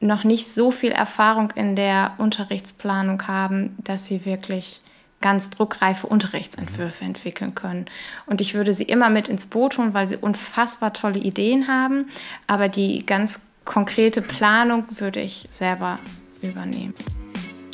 noch 0.00 0.22
nicht 0.22 0.52
so 0.52 0.70
viel 0.70 0.92
Erfahrung 0.92 1.50
in 1.56 1.74
der 1.74 2.12
Unterrichtsplanung 2.18 3.26
haben, 3.26 3.76
dass 3.82 4.06
sie 4.06 4.24
wirklich 4.24 4.80
ganz 5.24 5.48
druckreife 5.48 6.06
Unterrichtsentwürfe 6.06 7.02
mhm. 7.02 7.10
entwickeln 7.10 7.54
können. 7.54 7.86
Und 8.26 8.42
ich 8.42 8.52
würde 8.52 8.74
sie 8.74 8.82
immer 8.82 9.08
mit 9.08 9.28
ins 9.28 9.46
Boot 9.46 9.78
holen, 9.78 9.94
weil 9.94 10.06
sie 10.06 10.18
unfassbar 10.18 10.92
tolle 10.92 11.18
Ideen 11.18 11.66
haben, 11.66 12.10
aber 12.46 12.68
die 12.68 13.06
ganz 13.06 13.40
konkrete 13.64 14.20
Planung 14.20 14.84
würde 14.98 15.20
ich 15.20 15.48
selber 15.48 15.98
übernehmen. 16.42 16.92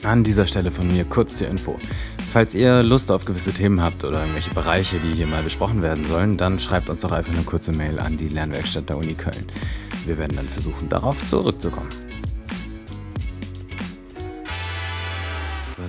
An 0.04 0.23
dieser 0.23 0.47
Stelle 0.47 0.71
von 0.71 0.87
mir 0.87 1.04
kurz 1.04 1.38
die 1.38 1.45
Info. 1.45 1.76
Falls 2.33 2.54
ihr 2.54 2.85
Lust 2.85 3.11
auf 3.11 3.25
gewisse 3.25 3.52
Themen 3.52 3.83
habt 3.83 4.04
oder 4.04 4.21
irgendwelche 4.21 4.54
Bereiche, 4.54 5.00
die 5.00 5.12
hier 5.12 5.26
mal 5.26 5.42
besprochen 5.42 5.83
werden 5.83 6.04
sollen, 6.04 6.37
dann 6.37 6.61
schreibt 6.61 6.88
uns 6.88 7.00
doch 7.00 7.11
einfach 7.11 7.35
eine 7.35 7.42
kurze 7.42 7.73
Mail 7.73 7.99
an 7.99 8.16
die 8.16 8.28
Lernwerkstatt 8.28 8.88
der 8.88 8.97
Uni 8.97 9.14
Köln. 9.14 9.45
Wir 10.07 10.16
werden 10.19 10.37
dann 10.37 10.47
versuchen, 10.47 10.88
darauf 10.88 11.26
zurückzukommen. 11.26 11.88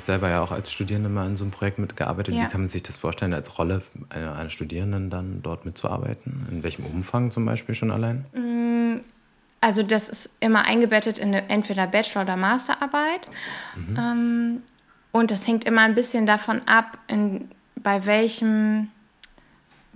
Hast 0.02 0.08
selber 0.08 0.30
ja 0.30 0.42
auch 0.42 0.52
als 0.52 0.72
Studierende 0.72 1.10
mal 1.10 1.28
in 1.28 1.36
so 1.36 1.44
einem 1.44 1.52
Projekt 1.52 1.78
mitgearbeitet. 1.78 2.34
Ja. 2.34 2.44
Wie 2.44 2.48
kann 2.48 2.62
man 2.62 2.68
sich 2.68 2.84
das 2.84 2.96
vorstellen, 2.96 3.34
als 3.34 3.58
Rolle 3.60 3.82
einer, 4.10 4.36
einer 4.36 4.50
Studierenden 4.50 5.10
dann 5.10 5.42
dort 5.44 5.66
mitzuarbeiten? 5.66 6.48
In 6.52 6.64
welchem 6.64 6.86
Umfang 6.86 7.30
zum 7.30 7.46
Beispiel 7.46 7.76
schon 7.76 7.92
allein? 7.92 8.26
Mm, 8.34 9.00
also 9.62 9.84
das 9.84 10.10
ist 10.10 10.38
immer 10.40 10.66
eingebettet 10.66 11.20
in 11.20 11.30
eine 11.30 11.50
entweder 11.50 11.86
Bachelor- 11.86 12.24
oder 12.24 12.36
Masterarbeit. 12.36 13.30
Mhm. 13.76 13.98
Ähm, 13.98 14.64
und 15.12 15.30
das 15.30 15.46
hängt 15.46 15.66
immer 15.66 15.82
ein 15.82 15.94
bisschen 15.94 16.26
davon 16.26 16.62
ab, 16.68 16.98
in, 17.08 17.52
bei 17.76 18.06
welchem 18.06 18.90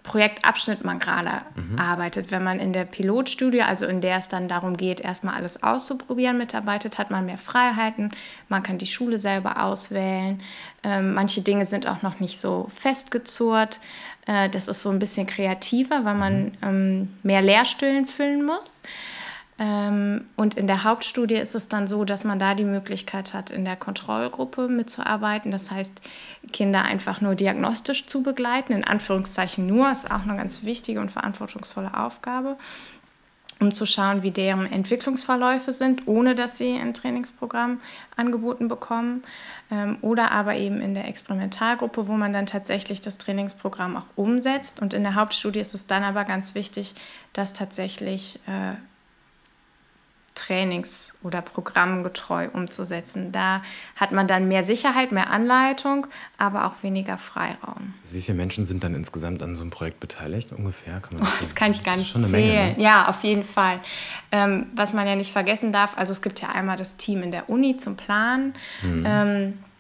Projektabschnitt 0.06 0.86
man 0.86 1.00
gerade 1.00 1.42
mhm. 1.56 1.80
arbeitet. 1.80 2.30
Wenn 2.30 2.44
man 2.44 2.60
in 2.60 2.74
der 2.74 2.86
Pilotstudie, 2.86 3.64
also 3.64 3.88
in 3.88 4.02
der 4.02 4.20
es 4.20 4.30
dann 4.30 4.48
darum 4.48 4.78
geht, 4.78 5.00
erstmal 5.02 5.34
alles 5.34 5.64
auszuprobieren, 5.64 6.38
mitarbeitet, 6.38 7.00
hat 7.00 7.10
man 7.10 7.26
mehr 7.26 7.40
Freiheiten. 7.40 8.12
Man 8.48 8.62
kann 8.62 8.78
die 8.78 8.86
Schule 8.86 9.18
selber 9.18 9.64
auswählen. 9.64 10.42
Ähm, 10.84 11.16
manche 11.16 11.42
Dinge 11.42 11.66
sind 11.66 11.88
auch 11.88 12.04
noch 12.04 12.20
nicht 12.20 12.40
so 12.40 12.68
festgezurrt. 12.74 13.80
Äh, 14.28 14.50
das 14.50 14.68
ist 14.68 14.84
so 14.84 14.92
ein 14.92 15.00
bisschen 15.00 15.26
kreativer, 15.26 16.06
weil 16.06 16.16
man 16.16 16.44
mhm. 16.44 16.52
ähm, 16.62 17.14
mehr 17.24 17.42
Lehrstühlen 17.42 18.06
füllen 18.06 18.46
muss. 18.46 18.82
Ähm, 19.58 20.26
und 20.36 20.56
in 20.56 20.68
der 20.68 20.84
Hauptstudie 20.84 21.36
ist 21.36 21.56
es 21.56 21.70
dann 21.70 21.88
so, 21.88 22.04
dass 22.04 22.26
man 22.26 22.40
da 22.40 22.56
die 22.56 22.66
Möglichkeit 22.66 23.34
hat, 23.34 23.52
in 23.52 23.64
der 23.64 23.78
Kontrollgruppe 23.78 24.68
mitzuarbeiten. 24.68 25.50
Das 25.50 25.72
heißt, 25.72 26.02
Kinder 26.52 26.84
einfach 26.84 27.22
nur 27.22 27.36
diagnostisch 27.36 28.06
zu 28.06 28.22
begleiten, 28.22 28.74
in 28.74 28.84
Anführungszeichen 28.84 29.66
nur, 29.66 29.90
ist 29.90 30.12
auch 30.12 30.24
eine 30.24 30.36
ganz 30.36 30.64
wichtige 30.64 31.00
und 31.00 31.12
verantwortungsvolle 31.12 31.98
Aufgabe, 31.98 32.58
um 33.62 33.72
zu 33.72 33.86
schauen, 33.86 34.24
wie 34.24 34.32
deren 34.32 34.70
Entwicklungsverläufe 34.70 35.72
sind, 35.72 36.06
ohne 36.06 36.36
dass 36.36 36.58
sie 36.58 36.78
ein 36.78 36.94
Trainingsprogramm 36.94 37.80
angeboten 38.18 38.68
bekommen. 38.68 39.24
Ähm, 39.72 39.96
oder 40.02 40.32
aber 40.32 40.56
eben 40.56 40.82
in 40.82 40.94
der 40.94 41.08
Experimentalgruppe, 41.08 42.10
wo 42.10 42.12
man 42.12 42.34
dann 42.34 42.46
tatsächlich 42.46 43.00
das 43.00 43.18
Trainingsprogramm 43.20 43.96
auch 43.96 44.18
umsetzt. 44.18 44.82
Und 44.82 44.94
in 44.94 45.04
der 45.04 45.16
Hauptstudie 45.16 45.62
ist 45.62 45.74
es 45.74 45.88
dann 45.88 46.04
aber 46.04 46.26
ganz 46.26 46.56
wichtig, 46.56 46.94
dass 47.32 47.54
tatsächlich 47.54 48.42
äh, 48.48 48.76
trainings- 50.36 51.14
oder 51.24 51.42
programmgetreu 51.42 52.50
umzusetzen. 52.52 53.32
Da 53.32 53.62
hat 53.96 54.12
man 54.12 54.28
dann 54.28 54.48
mehr 54.48 54.64
Sicherheit, 54.64 55.12
mehr 55.12 55.32
Anleitung, 55.32 56.08
aber 56.38 56.66
auch 56.66 56.84
weniger 56.84 57.18
Freiraum. 57.18 57.94
Also 58.02 58.16
wie 58.16 58.22
viele 58.22 58.38
Menschen 58.38 58.66
sind 58.66 58.84
dann 58.84 58.94
insgesamt 58.94 59.42
an 59.42 59.56
so 59.56 59.64
einem 59.64 59.72
Projekt 59.72 60.00
beteiligt 60.00 60.52
ungefähr? 60.52 61.00
Kann 61.00 61.20
das, 61.20 61.40
das, 61.40 61.56
kann 61.56 61.72
ich 61.72 61.84
gar 61.84 61.98
nicht 61.98 62.12
zählen. 62.12 62.32
Menge, 62.32 62.74
ne? 62.74 62.76
Ja, 62.78 63.08
auf 63.08 63.24
jeden 63.24 63.44
Fall. 63.44 63.80
Ähm, 64.32 64.68
was 64.76 64.94
man 64.94 65.08
ja 65.08 65.16
nicht 65.16 65.32
vergessen 65.32 65.72
darf, 65.72 65.98
also 65.98 66.12
es 66.12 66.22
gibt 66.22 66.42
ja 66.42 66.50
einmal 66.50 66.78
das 66.78 66.98
Team 66.98 67.24
in 67.24 67.32
der 67.32 67.50
Uni 67.50 67.78
zum 67.78 67.96
Planen. 67.96 68.54
Mhm. 68.84 69.04
Ähm, 69.08 69.54
äh, 69.54 69.75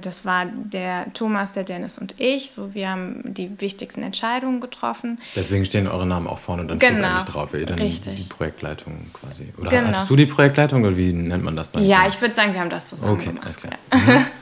das 0.00 0.24
war 0.24 0.46
der 0.46 1.12
Thomas, 1.14 1.52
der 1.52 1.64
Dennis 1.64 1.98
und 1.98 2.14
ich. 2.18 2.50
So, 2.50 2.74
wir 2.74 2.90
haben 2.90 3.22
die 3.24 3.60
wichtigsten 3.60 4.02
Entscheidungen 4.02 4.60
getroffen. 4.60 5.18
Deswegen 5.36 5.64
stehen 5.64 5.86
eure 5.86 6.06
Namen 6.06 6.26
auch 6.26 6.38
vorne 6.38 6.62
und 6.62 6.68
dann 6.68 6.78
genau. 6.78 6.94
schlussendlich 6.94 7.24
drauf, 7.24 7.54
ihr 7.54 7.66
dann 7.66 7.78
Richtig. 7.78 8.16
die 8.16 8.28
Projektleitung 8.28 9.10
quasi. 9.12 9.52
Oder 9.58 9.70
genau. 9.70 9.88
hattest 9.88 10.10
du 10.10 10.16
die 10.16 10.26
Projektleitung 10.26 10.82
oder 10.84 10.96
wie 10.96 11.12
nennt 11.12 11.44
man 11.44 11.56
das 11.56 11.70
dann? 11.70 11.84
Ja, 11.84 12.06
ich 12.08 12.20
würde 12.20 12.34
sagen, 12.34 12.52
wir 12.52 12.60
haben 12.60 12.70
das 12.70 12.88
zusammen 12.88 13.14
okay, 13.14 13.26
gemacht. 13.26 13.44
alles 13.44 13.56
klar. 13.56 13.74
Mhm. 13.92 14.26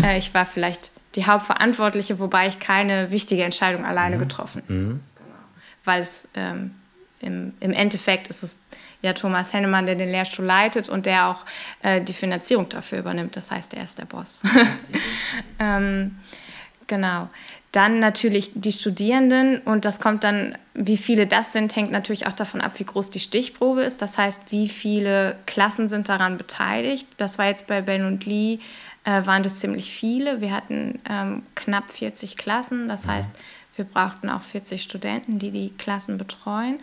Äh, 0.00 0.18
ich 0.18 0.32
war 0.32 0.46
vielleicht 0.46 0.92
die 1.16 1.26
Hauptverantwortliche, 1.26 2.20
wobei 2.20 2.46
ich 2.46 2.60
keine 2.60 3.10
wichtige 3.10 3.42
Entscheidung 3.42 3.84
alleine 3.84 4.14
mhm. 4.14 4.20
getroffen 4.20 4.62
habe. 4.62 4.72
Mhm. 4.72 4.88
Genau. 5.16 5.38
Weil 5.82 6.02
es 6.02 6.28
ähm, 6.34 6.70
im, 7.20 7.52
im 7.60 7.72
Endeffekt 7.72 8.28
ist 8.28 8.42
es 8.42 8.58
ja 9.02 9.12
Thomas 9.12 9.52
Hennemann, 9.52 9.86
der 9.86 9.94
den 9.94 10.10
Lehrstuhl 10.10 10.44
leitet 10.44 10.88
und 10.88 11.06
der 11.06 11.28
auch 11.28 11.44
äh, 11.82 12.00
die 12.00 12.12
Finanzierung 12.12 12.68
dafür 12.68 12.98
übernimmt. 12.98 13.36
Das 13.36 13.50
heißt, 13.50 13.74
er 13.74 13.84
ist 13.84 13.98
der 13.98 14.04
Boss. 14.04 14.42
ähm, 15.58 16.18
genau. 16.86 17.28
Dann 17.72 17.98
natürlich 17.98 18.52
die 18.54 18.72
Studierenden 18.72 19.58
und 19.58 19.84
das 19.84 20.00
kommt 20.00 20.24
dann, 20.24 20.56
wie 20.72 20.96
viele 20.96 21.26
das 21.26 21.52
sind, 21.52 21.76
hängt 21.76 21.92
natürlich 21.92 22.26
auch 22.26 22.32
davon 22.32 22.62
ab, 22.62 22.72
wie 22.78 22.84
groß 22.84 23.10
die 23.10 23.20
Stichprobe 23.20 23.82
ist. 23.82 24.00
Das 24.00 24.16
heißt, 24.16 24.50
wie 24.50 24.68
viele 24.68 25.36
Klassen 25.44 25.88
sind 25.88 26.08
daran 26.08 26.38
beteiligt. 26.38 27.06
Das 27.18 27.38
war 27.38 27.46
jetzt 27.46 27.66
bei 27.66 27.82
Ben 27.82 28.06
und 28.06 28.24
Lee, 28.24 28.58
äh, 29.04 29.26
waren 29.26 29.42
das 29.42 29.58
ziemlich 29.58 29.90
viele. 29.90 30.40
Wir 30.40 30.52
hatten 30.52 30.98
ähm, 31.08 31.42
knapp 31.54 31.90
40 31.90 32.38
Klassen. 32.38 32.88
Das 32.88 33.06
heißt, 33.06 33.30
wir 33.78 33.84
brauchten 33.84 34.28
auch 34.28 34.42
40 34.42 34.82
Studenten, 34.82 35.38
die 35.38 35.50
die 35.50 35.70
Klassen 35.78 36.18
betreuen. 36.18 36.80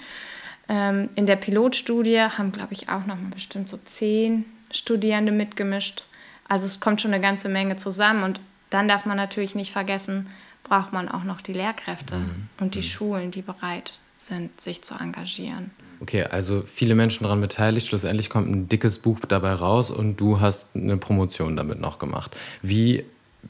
Ähm, 0.68 1.10
in 1.16 1.28
der 1.28 1.36
Pilotstudie 1.36 2.20
haben, 2.20 2.52
glaube 2.52 2.74
ich, 2.74 2.90
auch 2.90 3.06
noch 3.06 3.20
mal 3.20 3.32
bestimmt 3.34 3.70
so 3.70 3.78
zehn 3.78 4.46
Studierende 4.72 5.32
mitgemischt. 5.32 6.06
Also 6.48 6.66
es 6.66 6.80
kommt 6.80 7.02
schon 7.02 7.14
eine 7.14 7.22
ganze 7.22 7.50
Menge 7.50 7.76
zusammen. 7.76 8.24
Und 8.24 8.40
dann 8.70 8.88
darf 8.88 9.06
man 9.06 9.18
natürlich 9.18 9.54
nicht 9.54 9.72
vergessen, 9.72 10.30
braucht 10.64 10.94
man 10.94 11.08
auch 11.08 11.24
noch 11.24 11.42
die 11.42 11.54
Lehrkräfte 11.54 12.16
mhm. 12.16 12.50
und 12.60 12.76
die 12.76 12.80
mhm. 12.80 12.84
Schulen, 12.84 13.32
die 13.32 13.42
bereit 13.42 14.00
sind, 14.18 14.60
sich 14.60 14.82
zu 14.82 14.96
engagieren. 14.96 15.72
Okay, 16.02 16.24
also 16.24 16.62
viele 16.62 16.96
Menschen 16.96 17.24
daran 17.24 17.42
beteiligt. 17.42 17.88
Schlussendlich 17.88 18.30
kommt 18.30 18.50
ein 18.50 18.68
dickes 18.68 18.98
Buch 18.98 19.20
dabei 19.28 19.54
raus 19.54 19.92
und 19.92 20.20
du 20.20 20.40
hast 20.40 20.76
eine 20.76 20.98
Promotion 20.98 21.56
damit 21.56 21.80
noch 21.80 22.00
gemacht. 22.00 22.36
Wie 22.62 23.06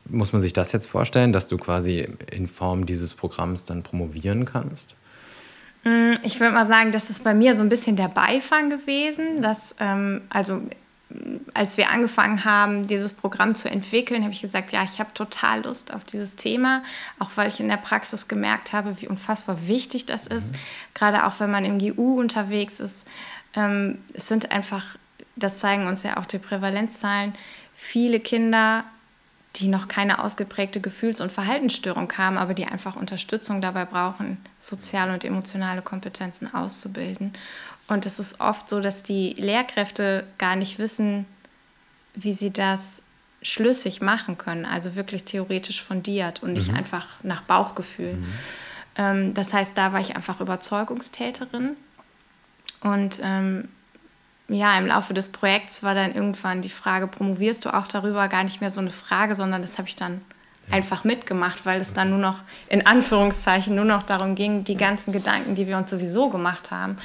muss 0.09 0.33
man 0.33 0.41
sich 0.41 0.53
das 0.53 0.71
jetzt 0.71 0.87
vorstellen, 0.87 1.33
dass 1.33 1.47
du 1.47 1.57
quasi 1.57 2.07
in 2.31 2.47
Form 2.47 2.85
dieses 2.85 3.13
Programms 3.13 3.65
dann 3.65 3.83
promovieren 3.83 4.45
kannst? 4.45 4.95
Mm, 5.83 6.13
ich 6.23 6.39
würde 6.39 6.53
mal 6.53 6.65
sagen, 6.65 6.91
das 6.91 7.09
ist 7.09 7.23
bei 7.23 7.33
mir 7.33 7.55
so 7.55 7.61
ein 7.61 7.69
bisschen 7.69 7.95
der 7.95 8.09
Beifang 8.09 8.69
gewesen, 8.69 9.41
dass, 9.41 9.75
ähm, 9.79 10.21
also 10.29 10.61
als 11.53 11.77
wir 11.77 11.91
angefangen 11.91 12.43
haben, 12.45 12.87
dieses 12.87 13.13
Programm 13.13 13.55
zu 13.55 13.69
entwickeln, 13.69 14.23
habe 14.23 14.33
ich 14.33 14.41
gesagt, 14.41 14.71
ja, 14.71 14.83
ich 14.83 14.99
habe 14.99 15.13
total 15.13 15.63
Lust 15.63 15.93
auf 15.93 16.03
dieses 16.03 16.35
Thema, 16.35 16.83
auch 17.19 17.31
weil 17.35 17.47
ich 17.47 17.59
in 17.59 17.67
der 17.67 17.77
Praxis 17.77 18.27
gemerkt 18.27 18.73
habe, 18.73 18.99
wie 19.01 19.07
unfassbar 19.07 19.67
wichtig 19.67 20.05
das 20.05 20.27
ist, 20.27 20.51
mhm. 20.51 20.57
gerade 20.93 21.25
auch 21.25 21.39
wenn 21.39 21.51
man 21.51 21.63
im 21.63 21.79
GU 21.79 22.19
unterwegs 22.19 22.79
ist. 22.79 23.07
Ähm, 23.55 23.99
es 24.13 24.27
sind 24.27 24.51
einfach, 24.51 24.97
das 25.35 25.59
zeigen 25.59 25.87
uns 25.87 26.03
ja 26.03 26.17
auch 26.17 26.25
die 26.25 26.39
Prävalenzzahlen, 26.39 27.33
viele 27.75 28.19
Kinder 28.19 28.85
die 29.55 29.67
noch 29.67 29.87
keine 29.87 30.23
ausgeprägte 30.23 30.81
Gefühls- 30.81 31.21
und 31.21 31.31
Verhaltensstörung 31.31 32.11
haben, 32.17 32.37
aber 32.37 32.53
die 32.53 32.65
einfach 32.65 32.95
Unterstützung 32.95 33.61
dabei 33.61 33.85
brauchen, 33.85 34.37
soziale 34.59 35.13
und 35.13 35.23
emotionale 35.23 35.81
Kompetenzen 35.81 36.53
auszubilden. 36.53 37.33
Und 37.87 38.05
es 38.05 38.19
ist 38.19 38.39
oft 38.41 38.67
so, 38.67 38.79
dass 38.79 39.03
die 39.03 39.31
Lehrkräfte 39.33 40.25
gar 40.37 40.55
nicht 40.55 40.79
wissen, 40.79 41.25
wie 42.15 42.33
sie 42.33 42.51
das 42.51 43.01
schlüssig 43.41 44.01
machen 44.01 44.37
können, 44.37 44.65
also 44.65 44.95
wirklich 44.95 45.23
theoretisch 45.23 45.83
fundiert 45.83 46.41
und 46.41 46.53
nicht 46.53 46.71
mhm. 46.71 46.77
einfach 46.77 47.05
nach 47.21 47.43
Bauchgefühl. 47.43 48.13
Mhm. 48.13 48.33
Ähm, 48.97 49.33
das 49.35 49.53
heißt, 49.53 49.77
da 49.77 49.93
war 49.93 50.01
ich 50.01 50.15
einfach 50.15 50.41
Überzeugungstäterin 50.41 51.77
und 52.81 53.21
ähm, 53.23 53.69
ja, 54.47 54.77
im 54.77 54.85
Laufe 54.85 55.13
des 55.13 55.29
Projekts 55.29 55.81
war 55.81 55.95
dann 55.95 56.13
irgendwann 56.13 56.61
die 56.61 56.69
Frage, 56.69 57.07
promovierst 57.07 57.65
du 57.65 57.73
auch 57.73 57.87
darüber? 57.87 58.27
Gar 58.27 58.43
nicht 58.43 58.61
mehr 58.61 58.69
so 58.69 58.79
eine 58.79 58.91
Frage, 58.91 59.35
sondern 59.35 59.61
das 59.61 59.77
habe 59.77 59.87
ich 59.87 59.95
dann 59.95 60.21
ja. 60.67 60.75
einfach 60.75 61.03
mitgemacht, 61.03 61.65
weil 61.65 61.81
es 61.81 61.93
dann 61.93 62.11
nur 62.11 62.19
noch, 62.19 62.39
in 62.69 62.85
Anführungszeichen, 62.85 63.75
nur 63.75 63.85
noch 63.85 64.03
darum 64.03 64.35
ging, 64.35 64.63
die 64.63 64.75
ganzen 64.77 65.11
Gedanken, 65.11 65.55
die 65.55 65.67
wir 65.67 65.77
uns 65.77 65.89
sowieso 65.89 66.29
gemacht 66.29 66.71
haben, 66.71 66.97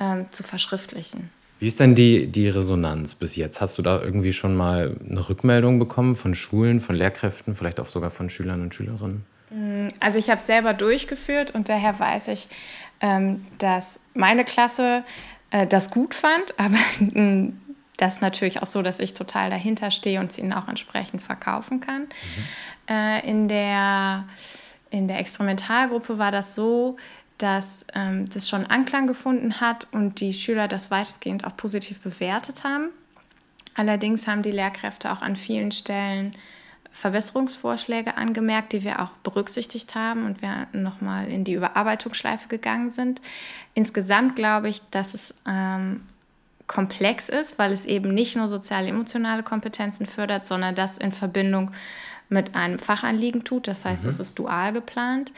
ähm, 0.00 0.26
zu 0.30 0.42
verschriftlichen. 0.42 1.30
Wie 1.58 1.66
ist 1.66 1.80
denn 1.80 1.94
die, 1.94 2.28
die 2.28 2.48
Resonanz 2.48 3.14
bis 3.14 3.34
jetzt? 3.34 3.60
Hast 3.60 3.78
du 3.78 3.82
da 3.82 4.00
irgendwie 4.00 4.32
schon 4.32 4.56
mal 4.56 4.96
eine 5.08 5.28
Rückmeldung 5.28 5.78
bekommen 5.78 6.14
von 6.14 6.34
Schulen, 6.34 6.78
von 6.78 6.94
Lehrkräften, 6.94 7.56
vielleicht 7.56 7.80
auch 7.80 7.88
sogar 7.88 8.10
von 8.10 8.30
Schülern 8.30 8.62
und 8.62 8.74
Schülerinnen? 8.74 9.26
Mm, 9.50 9.88
also 9.98 10.18
ich 10.18 10.30
habe 10.30 10.38
es 10.38 10.46
selber 10.46 10.72
durchgeführt 10.72 11.50
und 11.50 11.68
daher 11.68 11.98
weiß 11.98 12.28
ich, 12.28 12.48
ähm, 13.00 13.44
dass 13.58 14.00
meine 14.14 14.44
Klasse 14.44 15.02
äh, 15.50 15.66
das 15.66 15.90
gut 15.90 16.14
fand, 16.14 16.58
aber 16.58 16.76
das 17.96 18.14
ist 18.14 18.22
natürlich 18.22 18.62
auch 18.62 18.66
so, 18.66 18.82
dass 18.82 19.00
ich 19.00 19.14
total 19.14 19.50
dahinter 19.50 19.90
stehe 19.90 20.20
und 20.20 20.30
es 20.30 20.38
ihnen 20.38 20.52
auch 20.52 20.68
entsprechend 20.68 21.22
verkaufen 21.22 21.80
kann. 21.80 22.02
Mhm. 22.02 22.94
Äh, 22.94 23.28
in, 23.28 23.48
der, 23.48 24.24
in 24.90 25.08
der 25.08 25.18
Experimentalgruppe 25.18 26.18
war 26.18 26.32
das 26.32 26.54
so, 26.54 26.96
dass 27.38 27.84
ähm, 27.94 28.28
das 28.28 28.48
schon 28.48 28.66
Anklang 28.66 29.06
gefunden 29.06 29.60
hat 29.60 29.86
und 29.92 30.20
die 30.20 30.32
Schüler 30.32 30.68
das 30.68 30.90
weitestgehend 30.90 31.44
auch 31.44 31.56
positiv 31.56 32.00
bewertet 32.00 32.64
haben. 32.64 32.90
Allerdings 33.74 34.26
haben 34.26 34.42
die 34.42 34.50
Lehrkräfte 34.50 35.12
auch 35.12 35.22
an 35.22 35.36
vielen 35.36 35.70
Stellen 35.70 36.34
Verbesserungsvorschläge 36.98 38.16
angemerkt, 38.16 38.72
die 38.72 38.82
wir 38.82 39.00
auch 39.00 39.10
berücksichtigt 39.22 39.94
haben 39.94 40.26
und 40.26 40.42
wir 40.42 40.66
nochmal 40.72 41.28
in 41.28 41.44
die 41.44 41.52
Überarbeitungsschleife 41.54 42.48
gegangen 42.48 42.90
sind. 42.90 43.22
Insgesamt 43.74 44.34
glaube 44.34 44.68
ich, 44.68 44.82
dass 44.90 45.14
es 45.14 45.32
ähm, 45.46 46.02
komplex 46.66 47.28
ist, 47.28 47.56
weil 47.56 47.72
es 47.72 47.86
eben 47.86 48.12
nicht 48.12 48.34
nur 48.34 48.48
soziale 48.48 48.88
emotionale 48.88 49.44
Kompetenzen 49.44 50.06
fördert, 50.06 50.44
sondern 50.44 50.74
das 50.74 50.98
in 50.98 51.12
Verbindung 51.12 51.70
mit 52.28 52.56
einem 52.56 52.80
Fachanliegen 52.80 53.44
tut. 53.44 53.68
Das 53.68 53.84
heißt, 53.84 54.02
mhm. 54.02 54.10
es 54.10 54.18
ist 54.18 54.36
dual 54.36 54.72
geplant. 54.72 55.32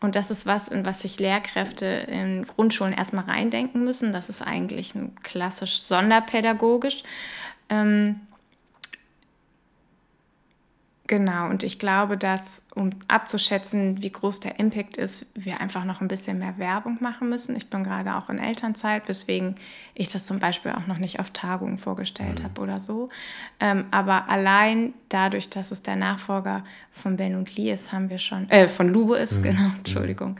Und 0.00 0.16
das 0.16 0.30
ist 0.30 0.44
was, 0.44 0.68
in 0.68 0.84
was 0.84 1.00
sich 1.00 1.18
Lehrkräfte 1.18 1.86
in 1.86 2.46
Grundschulen 2.46 2.92
erstmal 2.92 3.24
reindenken 3.24 3.84
müssen. 3.84 4.12
Das 4.12 4.28
ist 4.28 4.42
eigentlich 4.42 4.94
ein 4.94 5.14
klassisch 5.22 5.78
sonderpädagogisch. 5.80 7.04
Ähm, 7.70 8.20
Genau, 11.08 11.48
und 11.48 11.62
ich 11.62 11.78
glaube, 11.78 12.16
dass, 12.16 12.62
um 12.74 12.90
abzuschätzen, 13.06 14.02
wie 14.02 14.10
groß 14.10 14.40
der 14.40 14.58
Impact 14.58 14.96
ist, 14.96 15.26
wir 15.34 15.60
einfach 15.60 15.84
noch 15.84 16.00
ein 16.00 16.08
bisschen 16.08 16.38
mehr 16.38 16.58
Werbung 16.58 16.98
machen 17.00 17.28
müssen. 17.28 17.54
Ich 17.54 17.70
bin 17.70 17.84
gerade 17.84 18.16
auch 18.16 18.28
in 18.28 18.38
Elternzeit, 18.38 19.06
weswegen 19.08 19.54
ich 19.94 20.08
das 20.08 20.26
zum 20.26 20.40
Beispiel 20.40 20.72
auch 20.72 20.88
noch 20.88 20.98
nicht 20.98 21.20
auf 21.20 21.30
Tagungen 21.30 21.78
vorgestellt 21.78 22.40
mhm. 22.40 22.44
habe 22.44 22.60
oder 22.60 22.80
so. 22.80 23.08
Ähm, 23.60 23.84
aber 23.92 24.28
allein 24.28 24.94
dadurch, 25.08 25.48
dass 25.48 25.70
es 25.70 25.82
der 25.82 25.96
Nachfolger 25.96 26.64
von 26.92 27.16
Ben 27.16 27.36
und 27.36 27.54
Lee 27.54 27.72
ist, 27.72 27.92
haben 27.92 28.10
wir 28.10 28.18
schon, 28.18 28.50
äh, 28.50 28.66
von 28.66 28.88
Lubo 28.88 29.14
ist, 29.14 29.38
mhm. 29.38 29.42
genau, 29.42 29.68
mhm. 29.68 29.76
Entschuldigung, 29.78 30.36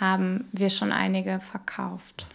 haben 0.00 0.46
wir 0.52 0.70
schon 0.70 0.92
einige 0.92 1.40
verkauft. 1.40 2.26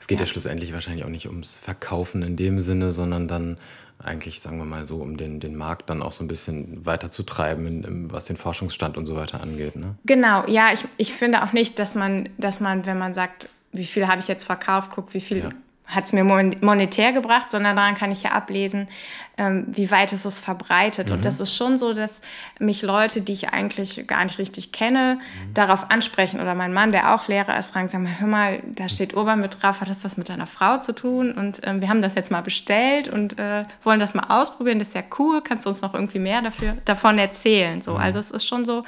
Es 0.00 0.06
geht 0.06 0.20
ja. 0.20 0.24
ja 0.24 0.30
schlussendlich 0.30 0.72
wahrscheinlich 0.72 1.04
auch 1.04 1.10
nicht 1.10 1.26
ums 1.26 1.56
Verkaufen 1.56 2.22
in 2.22 2.36
dem 2.36 2.60
Sinne, 2.60 2.90
sondern 2.90 3.28
dann 3.28 3.58
eigentlich, 4.06 4.40
sagen 4.40 4.58
wir 4.58 4.64
mal 4.64 4.84
so, 4.84 4.96
um 4.98 5.16
den, 5.16 5.40
den 5.40 5.56
Markt 5.56 5.90
dann 5.90 6.02
auch 6.02 6.12
so 6.12 6.24
ein 6.24 6.28
bisschen 6.28 6.84
weiter 6.86 7.10
zu 7.10 7.22
treiben, 7.22 7.66
in, 7.66 7.84
in, 7.84 8.12
was 8.12 8.26
den 8.26 8.36
Forschungsstand 8.36 8.96
und 8.96 9.06
so 9.06 9.16
weiter 9.16 9.40
angeht. 9.40 9.76
Ne? 9.76 9.96
Genau, 10.04 10.46
ja, 10.46 10.72
ich, 10.72 10.84
ich 10.96 11.12
finde 11.12 11.42
auch 11.42 11.52
nicht, 11.52 11.78
dass 11.78 11.94
man, 11.94 12.28
dass 12.38 12.60
man, 12.60 12.86
wenn 12.86 12.98
man 12.98 13.14
sagt, 13.14 13.48
wie 13.72 13.84
viel 13.84 14.06
habe 14.06 14.20
ich 14.20 14.28
jetzt 14.28 14.44
verkauft, 14.44 14.92
guckt, 14.92 15.12
wie 15.14 15.20
viel 15.20 15.38
ja 15.38 15.50
hat 15.86 16.04
es 16.04 16.12
mir 16.12 16.24
monetär 16.24 17.12
gebracht, 17.12 17.50
sondern 17.50 17.76
daran 17.76 17.94
kann 17.94 18.10
ich 18.10 18.24
ja 18.24 18.32
ablesen, 18.32 18.88
ähm, 19.38 19.66
wie 19.68 19.90
weit 19.90 20.12
ist 20.12 20.24
es 20.24 20.40
verbreitet. 20.40 21.08
Mhm. 21.08 21.14
Und 21.14 21.24
das 21.24 21.38
ist 21.38 21.54
schon 21.54 21.78
so, 21.78 21.92
dass 21.92 22.22
mich 22.58 22.82
Leute, 22.82 23.20
die 23.20 23.32
ich 23.32 23.50
eigentlich 23.50 24.06
gar 24.06 24.24
nicht 24.24 24.38
richtig 24.38 24.72
kenne, 24.72 25.18
mhm. 25.18 25.54
darauf 25.54 25.90
ansprechen. 25.90 26.40
Oder 26.40 26.54
mein 26.54 26.72
Mann, 26.72 26.90
der 26.90 27.14
auch 27.14 27.28
Lehrer 27.28 27.56
ist, 27.58 27.70
fragen, 27.70 27.88
sagen, 27.88 28.08
hör 28.18 28.26
mal, 28.26 28.60
da 28.64 28.88
steht 28.88 29.14
Urban 29.14 29.40
mit 29.40 29.62
drauf, 29.62 29.80
hat 29.80 29.88
das 29.88 30.04
was 30.04 30.16
mit 30.16 30.28
deiner 30.28 30.46
Frau 30.46 30.78
zu 30.78 30.92
tun? 30.92 31.32
Und 31.32 31.60
ähm, 31.64 31.80
wir 31.80 31.88
haben 31.88 32.02
das 32.02 32.14
jetzt 32.14 32.30
mal 32.30 32.42
bestellt 32.42 33.08
und 33.08 33.38
äh, 33.38 33.64
wollen 33.84 34.00
das 34.00 34.14
mal 34.14 34.26
ausprobieren. 34.28 34.78
Das 34.80 34.88
ist 34.88 34.94
ja 34.94 35.04
cool. 35.18 35.40
Kannst 35.42 35.66
du 35.66 35.70
uns 35.70 35.82
noch 35.82 35.94
irgendwie 35.94 36.18
mehr 36.18 36.42
dafür, 36.42 36.76
davon 36.84 37.18
erzählen? 37.18 37.80
So, 37.80 37.92
mhm. 37.92 37.98
Also 37.98 38.18
es 38.18 38.32
ist 38.32 38.46
schon 38.46 38.64
so, 38.64 38.84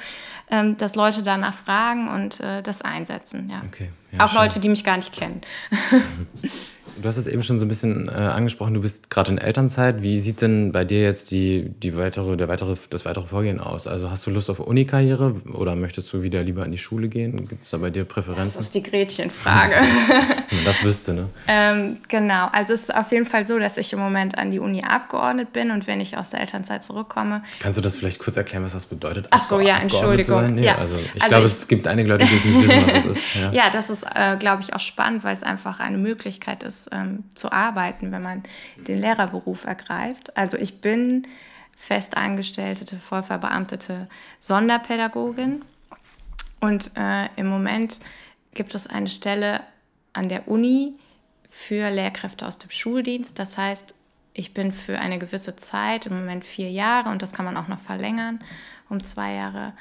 ähm, 0.51 0.75
dass 0.75 0.95
Leute 0.95 1.23
danach 1.23 1.53
fragen 1.53 2.09
und 2.09 2.41
äh, 2.41 2.61
das 2.61 2.81
einsetzen. 2.81 3.49
Ja. 3.49 3.61
Okay. 3.65 3.89
Ja, 4.11 4.25
auch 4.25 4.29
schön. 4.29 4.41
Leute, 4.41 4.59
die 4.59 4.69
mich 4.69 4.83
gar 4.83 4.97
nicht 4.97 5.13
kennen. 5.13 5.41
Du 7.01 7.07
hast 7.07 7.17
es 7.17 7.27
eben 7.27 7.43
schon 7.43 7.57
so 7.57 7.65
ein 7.65 7.69
bisschen 7.69 8.09
äh, 8.09 8.11
angesprochen, 8.11 8.73
du 8.73 8.81
bist 8.81 9.09
gerade 9.09 9.31
in 9.31 9.37
Elternzeit. 9.37 10.01
Wie 10.01 10.19
sieht 10.19 10.41
denn 10.41 10.73
bei 10.73 10.83
dir 10.83 11.01
jetzt 11.01 11.31
die, 11.31 11.69
die 11.69 11.95
weitere, 11.95 12.35
der 12.35 12.49
weitere, 12.49 12.75
das 12.89 13.05
weitere 13.05 13.25
Vorgehen 13.25 13.59
aus? 13.61 13.87
Also 13.87 14.11
hast 14.11 14.25
du 14.25 14.31
Lust 14.31 14.49
auf 14.49 14.59
Unikarriere 14.59 15.35
oder 15.53 15.75
möchtest 15.75 16.11
du 16.11 16.23
wieder 16.23 16.43
lieber 16.43 16.65
in 16.65 16.71
die 16.71 16.77
Schule 16.77 17.07
gehen? 17.07 17.47
Gibt 17.47 17.63
es 17.63 17.69
da 17.69 17.77
bei 17.77 17.89
dir 17.89 18.03
Präferenzen? 18.03 18.57
Das 18.57 18.65
ist 18.65 18.75
die 18.75 18.83
Gretchenfrage. 18.83 19.75
das 20.65 20.83
wüsste, 20.83 21.13
ne? 21.13 21.29
Ähm, 21.47 21.97
genau, 22.09 22.47
also 22.51 22.73
es 22.73 22.81
ist 22.83 22.95
auf 22.95 23.11
jeden 23.11 23.25
Fall 23.25 23.45
so, 23.45 23.59
dass 23.59 23.77
ich 23.77 23.93
im 23.93 23.99
Moment 23.99 24.37
an 24.37 24.51
die 24.51 24.59
Uni 24.59 24.83
abgeordnet 24.83 25.53
bin 25.53 25.71
und 25.71 25.87
wenn 25.87 26.01
ich 26.01 26.17
aus 26.17 26.31
der 26.31 26.41
Elternzeit 26.41 26.83
zurückkomme. 26.83 27.43
Kannst 27.61 27.77
du 27.77 27.81
das 27.81 27.95
vielleicht 27.95 28.19
kurz 28.19 28.35
erklären, 28.35 28.65
was 28.65 28.73
das 28.73 28.87
bedeutet? 28.87 29.27
Ach 29.29 29.41
so, 29.41 29.61
ja, 29.61 29.77
Entschuldigung. 29.77 30.55
Nee, 30.55 30.65
ja. 30.65 30.77
Also 30.77 30.97
ich 30.97 31.21
also 31.21 31.33
glaube, 31.33 31.45
ich, 31.47 31.53
es 31.53 31.67
gibt 31.67 31.87
einige 31.87 32.09
Leute, 32.09 32.25
die 32.25 32.35
es 32.35 32.43
nicht 32.43 32.61
wissen, 32.61 32.83
was 32.85 32.93
das 32.93 33.05
ist. 33.05 33.35
Ja, 33.39 33.51
ja 33.51 33.69
das 33.69 33.89
ist, 33.89 33.98
äh, 34.03 34.37
glaube 34.37 34.61
ich, 34.61 34.73
auch 34.73 34.79
spannend, 34.79 35.23
weil 35.23 35.33
es 35.33 35.43
einfach 35.43 35.79
eine 35.79 35.97
Möglichkeit 35.97 36.63
ist, 36.63 36.89
ähm, 36.91 37.23
zu 37.35 37.51
arbeiten, 37.51 38.11
wenn 38.11 38.21
man 38.21 38.43
den 38.75 38.99
Lehrerberuf 38.99 39.65
ergreift. 39.65 40.35
Also 40.37 40.57
ich 40.57 40.81
bin 40.81 41.27
festangestellte, 41.75 42.97
vollverbeamtete 42.99 44.07
Sonderpädagogin 44.39 45.63
und 46.59 46.91
äh, 46.97 47.29
im 47.35 47.47
Moment 47.47 47.97
gibt 48.53 48.75
es 48.75 48.87
eine 48.87 49.07
Stelle 49.07 49.61
an 50.13 50.27
der 50.27 50.47
Uni 50.47 50.93
für 51.49 51.89
Lehrkräfte 51.89 52.45
aus 52.45 52.57
dem 52.57 52.71
Schuldienst. 52.71 53.39
Das 53.39 53.57
heißt, 53.57 53.95
ich 54.33 54.53
bin 54.53 54.71
für 54.71 54.99
eine 54.99 55.19
gewisse 55.19 55.55
Zeit, 55.55 56.05
im 56.05 56.17
Moment 56.17 56.45
vier 56.45 56.69
Jahre, 56.69 57.09
und 57.09 57.21
das 57.21 57.31
kann 57.31 57.45
man 57.45 57.57
auch 57.57 57.67
noch 57.67 57.79
verlängern 57.79 58.39
um 58.89 59.03
zwei 59.03 59.33
Jahre, 59.33 59.73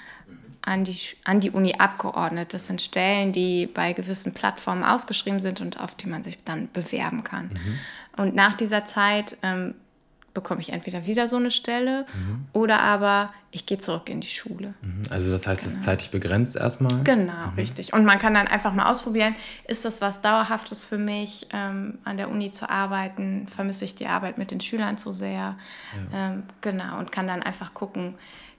an 0.69 0.85
die, 0.85 0.99
an 1.25 1.41
die 1.41 1.51
Uni 1.51 1.75
abgeordnet. 1.79 2.53
Das 2.53 2.67
sind 2.67 2.83
Stellen, 2.83 3.33
die 3.33 3.67
bei 3.67 3.93
gewissen 3.95 4.35
Plattformen 4.35 4.85
ausgeschrieben 4.85 5.41
sind 5.41 5.61
und 5.61 5.81
auf 5.81 5.95
die 5.95 6.07
man 6.07 6.23
sich 6.23 6.39
dann 6.45 6.69
bewerben 6.73 7.25
kann. 7.25 7.47
Mhm. 7.47 7.79
Und 8.23 8.35
nach 8.35 8.55
dieser 8.55 8.85
Zeit 8.85 9.37
ähm, 9.43 9.75
bekomme 10.35 10.61
ich 10.61 10.73
entweder 10.73 11.07
wieder 11.07 11.27
so 11.27 11.37
eine 11.37 11.51
Stelle 11.51 12.07
mhm. 12.15 12.47
oder 12.53 12.81
aber 12.81 13.33
ich 13.51 13.65
gehe 13.65 13.79
zurück 13.79 14.11
in 14.11 14.21
die 14.21 14.29
Schule. 14.29 14.75
Mhm. 14.83 15.03
Also 15.09 15.33
das 15.33 15.47
heißt, 15.47 15.62
es 15.62 15.69
genau. 15.69 15.79
ist 15.79 15.85
zeitlich 15.85 16.11
begrenzt 16.11 16.55
erstmal? 16.55 17.03
Genau, 17.03 17.33
mhm. 17.33 17.55
richtig. 17.57 17.95
Und 17.95 18.05
man 18.05 18.19
kann 18.19 18.35
dann 18.35 18.47
einfach 18.47 18.75
mal 18.75 18.90
ausprobieren, 18.90 19.35
ist 19.66 19.87
das 19.87 20.03
was 20.03 20.21
Dauerhaftes 20.21 20.85
für 20.85 20.99
mich, 20.99 21.49
ähm, 21.53 21.99
an 22.05 22.19
der 22.19 22.31
Uni 22.31 22.53
zu 22.53 22.69
arbeiten? 22.69 23.49
Vermisse 23.49 23.87
ich 23.87 23.95
die 23.95 24.07
Arbeit 24.07 24.37
mit 24.37 24.51
den 24.51 24.61
Schülern 24.61 24.99
zu 24.99 25.12
sehr? 25.12 25.57
Ja. 26.12 26.29
Ähm, 26.29 26.42
genau, 26.61 26.99
und 26.99 27.11
kann 27.11 27.27
dann 27.27 27.42
einfach 27.42 27.73
gucken, 27.73 28.14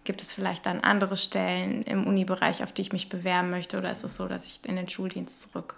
Gibt 0.09 0.23
es 0.23 0.33
vielleicht 0.33 0.65
dann 0.65 0.79
andere 0.79 1.15
Stellen 1.15 1.83
im 1.83 2.07
Uni-Bereich, 2.07 2.63
auf 2.63 2.71
die 2.71 2.81
ich 2.81 2.91
mich 2.91 3.09
bewerben 3.09 3.51
möchte? 3.51 3.77
Oder 3.77 3.91
ist 3.91 4.03
es 4.03 4.15
so, 4.15 4.27
dass 4.27 4.47
ich 4.47 4.59
in 4.67 4.75
den 4.75 4.89
Schuldienst 4.89 5.43
zurück 5.43 5.75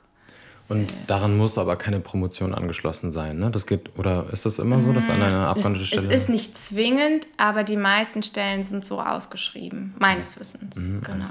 und 0.71 0.97
daran 1.07 1.35
muss 1.35 1.57
aber 1.57 1.75
keine 1.75 1.99
Promotion 1.99 2.55
angeschlossen 2.55 3.11
sein, 3.11 3.37
ne? 3.37 3.51
Das 3.51 3.65
geht, 3.65 3.97
oder 3.99 4.27
ist 4.31 4.45
das 4.45 4.57
immer 4.57 4.79
so, 4.79 4.93
dass 4.93 5.09
an 5.09 5.21
einer 5.21 5.47
abgeordneten 5.49 5.85
Stelle... 5.85 6.07
Es 6.07 6.23
ist 6.23 6.29
nicht 6.29 6.57
zwingend, 6.57 7.27
aber 7.35 7.65
die 7.65 7.75
meisten 7.75 8.23
Stellen 8.23 8.63
sind 8.63 8.85
so 8.85 9.01
ausgeschrieben, 9.01 9.93
meines 9.99 10.39
Wissens. 10.39 10.77
Mhm, 10.77 11.01
genau. 11.01 11.25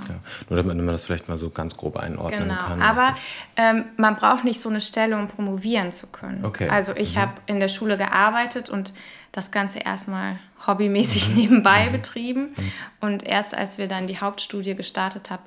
Nur 0.50 0.56
damit 0.62 0.76
man 0.76 0.86
das 0.88 1.04
vielleicht 1.04 1.30
mal 1.30 1.38
so 1.38 1.48
ganz 1.48 1.74
grob 1.74 1.96
einordnen 1.96 2.50
genau. 2.50 2.58
kann. 2.58 2.82
Aber 2.82 3.14
ähm, 3.56 3.86
man 3.96 4.14
braucht 4.16 4.44
nicht 4.44 4.60
so 4.60 4.68
eine 4.68 4.82
Stelle, 4.82 5.16
um 5.16 5.26
promovieren 5.28 5.90
zu 5.90 6.08
können. 6.08 6.44
Okay. 6.44 6.68
Also 6.68 6.94
ich 6.94 7.14
mhm. 7.14 7.20
habe 7.20 7.32
in 7.46 7.60
der 7.60 7.68
Schule 7.68 7.96
gearbeitet 7.96 8.68
und 8.68 8.92
das 9.32 9.50
Ganze 9.50 9.78
erstmal 9.78 10.38
hobbymäßig 10.66 11.30
mhm. 11.30 11.34
nebenbei 11.36 11.86
mhm. 11.86 11.92
betrieben. 11.92 12.40
Mhm. 12.56 12.72
Und 13.00 13.22
erst 13.22 13.54
als 13.54 13.78
wir 13.78 13.88
dann 13.88 14.06
die 14.06 14.18
Hauptstudie 14.18 14.74
gestartet 14.74 15.30
haben, 15.30 15.42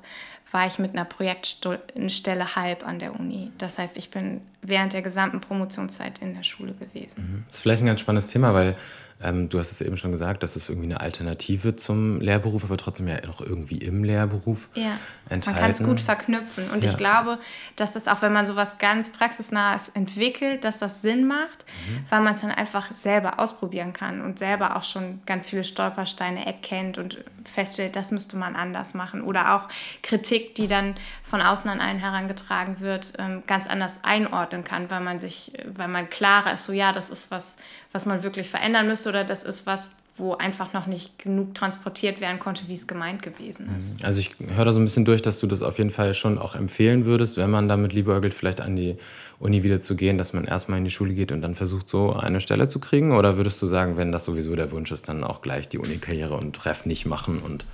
war 0.54 0.68
ich 0.68 0.78
mit 0.78 0.92
einer 0.92 1.04
Projektstelle 1.04 2.54
halb 2.54 2.86
an 2.86 3.00
der 3.00 3.18
Uni. 3.18 3.50
Das 3.58 3.78
heißt, 3.78 3.96
ich 3.96 4.12
bin 4.12 4.40
während 4.62 4.92
der 4.92 5.02
gesamten 5.02 5.40
Promotionszeit 5.40 6.20
in 6.20 6.32
der 6.34 6.44
Schule 6.44 6.74
gewesen. 6.74 7.44
Das 7.48 7.58
ist 7.58 7.62
vielleicht 7.62 7.82
ein 7.82 7.86
ganz 7.86 7.98
spannendes 7.98 8.28
Thema, 8.28 8.54
weil 8.54 8.76
ähm, 9.24 9.48
du 9.48 9.58
hast 9.58 9.72
es 9.72 9.80
eben 9.80 9.96
schon 9.96 10.10
gesagt, 10.10 10.42
das 10.42 10.56
ist 10.56 10.68
irgendwie 10.68 10.86
eine 10.86 11.00
Alternative 11.00 11.76
zum 11.76 12.20
Lehrberuf, 12.20 12.64
aber 12.64 12.76
trotzdem 12.76 13.08
ja 13.08 13.16
noch 13.26 13.40
irgendwie 13.40 13.78
im 13.78 14.04
Lehrberuf 14.04 14.68
ja, 14.74 14.98
enthalten. 15.28 15.50
Man 15.50 15.54
kann 15.56 15.70
es 15.70 15.82
gut 15.82 16.00
verknüpfen. 16.00 16.70
Und 16.70 16.84
ja. 16.84 16.90
ich 16.90 16.96
glaube, 16.96 17.38
dass 17.76 17.94
das 17.94 18.08
auch, 18.08 18.22
wenn 18.22 18.32
man 18.32 18.46
sowas 18.46 18.78
ganz 18.78 19.10
praxisnahes 19.10 19.88
entwickelt, 19.88 20.64
dass 20.64 20.78
das 20.78 21.02
Sinn 21.02 21.26
macht, 21.26 21.64
mhm. 21.88 22.04
weil 22.10 22.20
man 22.20 22.34
es 22.34 22.42
dann 22.42 22.50
einfach 22.50 22.92
selber 22.92 23.38
ausprobieren 23.38 23.92
kann 23.92 24.20
und 24.20 24.38
selber 24.38 24.76
auch 24.76 24.82
schon 24.82 25.20
ganz 25.26 25.48
viele 25.48 25.64
Stolpersteine 25.64 26.44
erkennt 26.44 26.98
und 26.98 27.18
feststellt, 27.44 27.96
das 27.96 28.10
müsste 28.10 28.36
man 28.36 28.56
anders 28.56 28.94
machen. 28.94 29.22
Oder 29.22 29.54
auch 29.54 29.68
Kritik, 30.02 30.54
die 30.54 30.68
dann 30.68 30.94
von 31.22 31.40
außen 31.40 31.70
an 31.70 31.80
einen 31.80 31.98
herangetragen 31.98 32.80
wird, 32.80 33.14
ähm, 33.18 33.42
ganz 33.46 33.66
anders 33.66 34.00
einordnen 34.02 34.64
kann, 34.64 34.90
weil 34.90 35.00
man 35.00 35.20
sich, 35.20 35.52
weil 35.66 35.88
man 35.88 36.10
klarer 36.10 36.54
ist, 36.54 36.64
so 36.64 36.72
ja, 36.72 36.92
das 36.92 37.10
ist 37.10 37.30
was, 37.30 37.58
was 37.94 38.06
man 38.06 38.24
wirklich 38.24 38.50
verändern 38.50 38.88
müsste 38.88 39.08
oder 39.08 39.22
das 39.22 39.44
ist 39.44 39.66
was, 39.66 39.92
wo 40.16 40.34
einfach 40.34 40.72
noch 40.72 40.88
nicht 40.88 41.18
genug 41.20 41.54
transportiert 41.54 42.20
werden 42.20 42.40
konnte, 42.40 42.66
wie 42.66 42.74
es 42.74 42.88
gemeint 42.88 43.22
gewesen 43.22 43.68
ist. 43.76 44.00
Mhm. 44.00 44.04
Also 44.04 44.18
ich 44.18 44.32
höre 44.54 44.64
da 44.64 44.72
so 44.72 44.80
ein 44.80 44.84
bisschen 44.84 45.04
durch, 45.04 45.22
dass 45.22 45.38
du 45.38 45.46
das 45.46 45.62
auf 45.62 45.78
jeden 45.78 45.90
Fall 45.90 46.12
schon 46.12 46.36
auch 46.36 46.56
empfehlen 46.56 47.06
würdest, 47.06 47.36
wenn 47.36 47.50
man 47.50 47.68
damit 47.68 47.92
liebäugelt, 47.92 48.34
vielleicht 48.34 48.60
an 48.60 48.74
die 48.74 48.96
Uni 49.38 49.62
wieder 49.62 49.80
zu 49.80 49.94
gehen, 49.94 50.18
dass 50.18 50.32
man 50.32 50.44
erstmal 50.44 50.78
in 50.78 50.84
die 50.84 50.90
Schule 50.90 51.14
geht 51.14 51.30
und 51.30 51.40
dann 51.40 51.54
versucht, 51.54 51.88
so 51.88 52.12
eine 52.12 52.40
Stelle 52.40 52.66
zu 52.66 52.80
kriegen? 52.80 53.12
Oder 53.12 53.36
würdest 53.36 53.62
du 53.62 53.66
sagen, 53.66 53.96
wenn 53.96 54.10
das 54.10 54.24
sowieso 54.24 54.56
der 54.56 54.72
Wunsch 54.72 54.90
ist, 54.90 55.08
dann 55.08 55.22
auch 55.22 55.40
gleich 55.40 55.68
die 55.68 55.78
Uni-Karriere 55.78 56.36
und 56.36 56.56
Treff 56.56 56.86
nicht 56.86 57.06
machen? 57.06 57.38
Und 57.38 57.64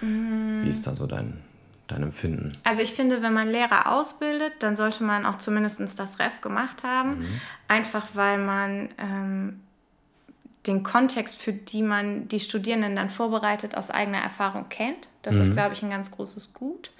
mhm. 0.00 0.62
wie 0.62 0.68
ist 0.68 0.86
da 0.86 0.94
so 0.94 1.08
dein, 1.08 1.38
dein 1.86 2.02
Empfinden? 2.02 2.52
Also 2.64 2.82
ich 2.82 2.92
finde, 2.92 3.22
wenn 3.22 3.32
man 3.32 3.48
Lehrer 3.48 3.92
ausbildet, 3.92 4.54
dann 4.60 4.76
sollte 4.76 5.04
man 5.04 5.26
auch 5.26 5.36
zumindest 5.36 5.80
das 5.96 6.18
Ref 6.18 6.40
gemacht 6.40 6.84
haben. 6.84 7.20
Mhm. 7.20 7.40
Einfach 7.68 8.06
weil 8.14 8.38
man 8.38 8.88
ähm, 8.98 9.60
den 10.66 10.82
Kontext, 10.82 11.36
für 11.36 11.52
die 11.52 11.82
man 11.82 12.28
die 12.28 12.40
Studierenden 12.40 12.96
dann 12.96 13.10
vorbereitet, 13.10 13.76
aus 13.76 13.90
eigener 13.90 14.18
Erfahrung 14.18 14.68
kennt. 14.68 15.08
Das 15.22 15.36
mhm. 15.36 15.42
ist, 15.42 15.52
glaube 15.52 15.74
ich, 15.74 15.82
ein 15.82 15.90
ganz 15.90 16.10
großes 16.10 16.54
Gut. 16.54 16.90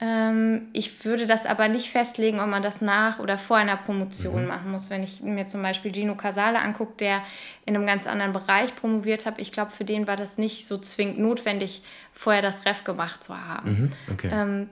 Ähm, 0.00 0.68
ich 0.72 1.04
würde 1.04 1.26
das 1.26 1.46
aber 1.46 1.68
nicht 1.68 1.90
festlegen, 1.90 2.40
ob 2.40 2.48
man 2.48 2.62
das 2.62 2.80
nach 2.80 3.20
oder 3.20 3.38
vor 3.38 3.56
einer 3.56 3.76
Promotion 3.76 4.42
mhm. 4.42 4.48
machen 4.48 4.70
muss. 4.70 4.90
Wenn 4.90 5.02
ich 5.02 5.20
mir 5.20 5.46
zum 5.46 5.62
Beispiel 5.62 5.94
Gino 5.94 6.16
Casale 6.16 6.58
angucke, 6.58 6.94
der 6.98 7.22
in 7.64 7.76
einem 7.76 7.86
ganz 7.86 8.06
anderen 8.06 8.32
Bereich 8.32 8.74
promoviert 8.74 9.24
hat, 9.24 9.38
ich 9.38 9.52
glaube, 9.52 9.70
für 9.70 9.84
den 9.84 10.06
war 10.06 10.16
das 10.16 10.36
nicht 10.36 10.66
so 10.66 10.78
zwingend 10.78 11.18
notwendig, 11.18 11.82
vorher 12.12 12.42
das 12.42 12.66
Ref 12.66 12.82
gemacht 12.82 13.22
zu 13.22 13.38
haben. 13.38 13.70
Mhm. 13.70 13.90
Okay. 14.12 14.30
Ähm, 14.32 14.70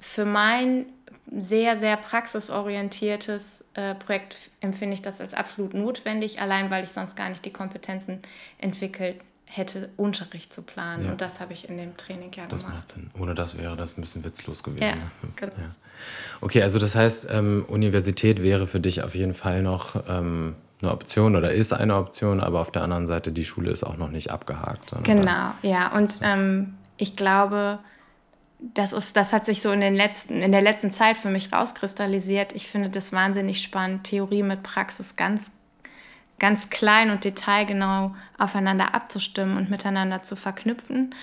für 0.00 0.24
mein 0.24 0.86
sehr, 1.32 1.76
sehr 1.76 1.96
praxisorientiertes 1.96 3.66
äh, 3.74 3.94
Projekt 3.94 4.36
empfinde 4.60 4.94
ich 4.94 5.02
das 5.02 5.20
als 5.20 5.34
absolut 5.34 5.74
notwendig, 5.74 6.40
allein 6.40 6.70
weil 6.70 6.82
ich 6.82 6.90
sonst 6.90 7.14
gar 7.14 7.28
nicht 7.28 7.44
die 7.44 7.52
Kompetenzen 7.52 8.20
entwickelt 8.58 9.16
hätte, 9.50 9.90
Unterricht 9.96 10.52
zu 10.52 10.62
planen. 10.62 11.04
Ja. 11.04 11.10
Und 11.12 11.20
das 11.20 11.40
habe 11.40 11.52
ich 11.52 11.68
in 11.68 11.76
dem 11.76 11.96
Training 11.96 12.30
ja 12.36 12.46
das 12.46 12.62
gemacht. 12.62 12.78
Macht 12.78 12.88
Sinn. 12.94 13.10
Ohne 13.18 13.34
das 13.34 13.58
wäre 13.58 13.76
das 13.76 13.98
ein 13.98 14.00
bisschen 14.00 14.24
witzlos 14.24 14.62
gewesen. 14.62 14.84
Ja, 14.84 14.94
ne? 14.94 15.10
genau. 15.36 15.52
Ja. 15.56 15.74
Okay, 16.40 16.62
also 16.62 16.78
das 16.78 16.94
heißt, 16.94 17.28
ähm, 17.30 17.64
Universität 17.68 18.42
wäre 18.42 18.66
für 18.66 18.80
dich 18.80 19.02
auf 19.02 19.14
jeden 19.14 19.34
Fall 19.34 19.62
noch 19.62 20.02
ähm, 20.08 20.54
eine 20.80 20.92
Option 20.92 21.36
oder 21.36 21.52
ist 21.52 21.72
eine 21.72 21.96
Option, 21.96 22.40
aber 22.40 22.60
auf 22.60 22.70
der 22.70 22.82
anderen 22.82 23.06
Seite, 23.06 23.32
die 23.32 23.44
Schule 23.44 23.70
ist 23.70 23.84
auch 23.84 23.96
noch 23.96 24.10
nicht 24.10 24.30
abgehakt. 24.30 24.94
Genau, 25.02 25.52
ja. 25.62 25.94
Und 25.94 26.20
ähm, 26.22 26.74
ich 26.96 27.16
glaube, 27.16 27.80
das, 28.60 28.92
ist, 28.92 29.16
das 29.16 29.32
hat 29.32 29.46
sich 29.46 29.62
so 29.62 29.70
in, 29.72 29.80
den 29.80 29.94
letzten, 29.94 30.42
in 30.42 30.52
der 30.52 30.62
letzten 30.62 30.90
Zeit 30.90 31.16
für 31.16 31.28
mich 31.28 31.52
rauskristallisiert. 31.52 32.52
Ich 32.54 32.68
finde 32.68 32.90
das 32.90 33.12
wahnsinnig 33.12 33.62
spannend, 33.62 34.04
Theorie 34.04 34.42
mit 34.42 34.62
Praxis 34.62 35.16
ganz, 35.16 35.52
ganz 36.40 36.70
klein 36.70 37.10
und 37.10 37.22
detailgenau 37.22 38.16
aufeinander 38.38 38.94
abzustimmen 38.94 39.56
und 39.56 39.70
miteinander 39.70 40.24
zu 40.24 40.34
verknüpfen. 40.34 41.14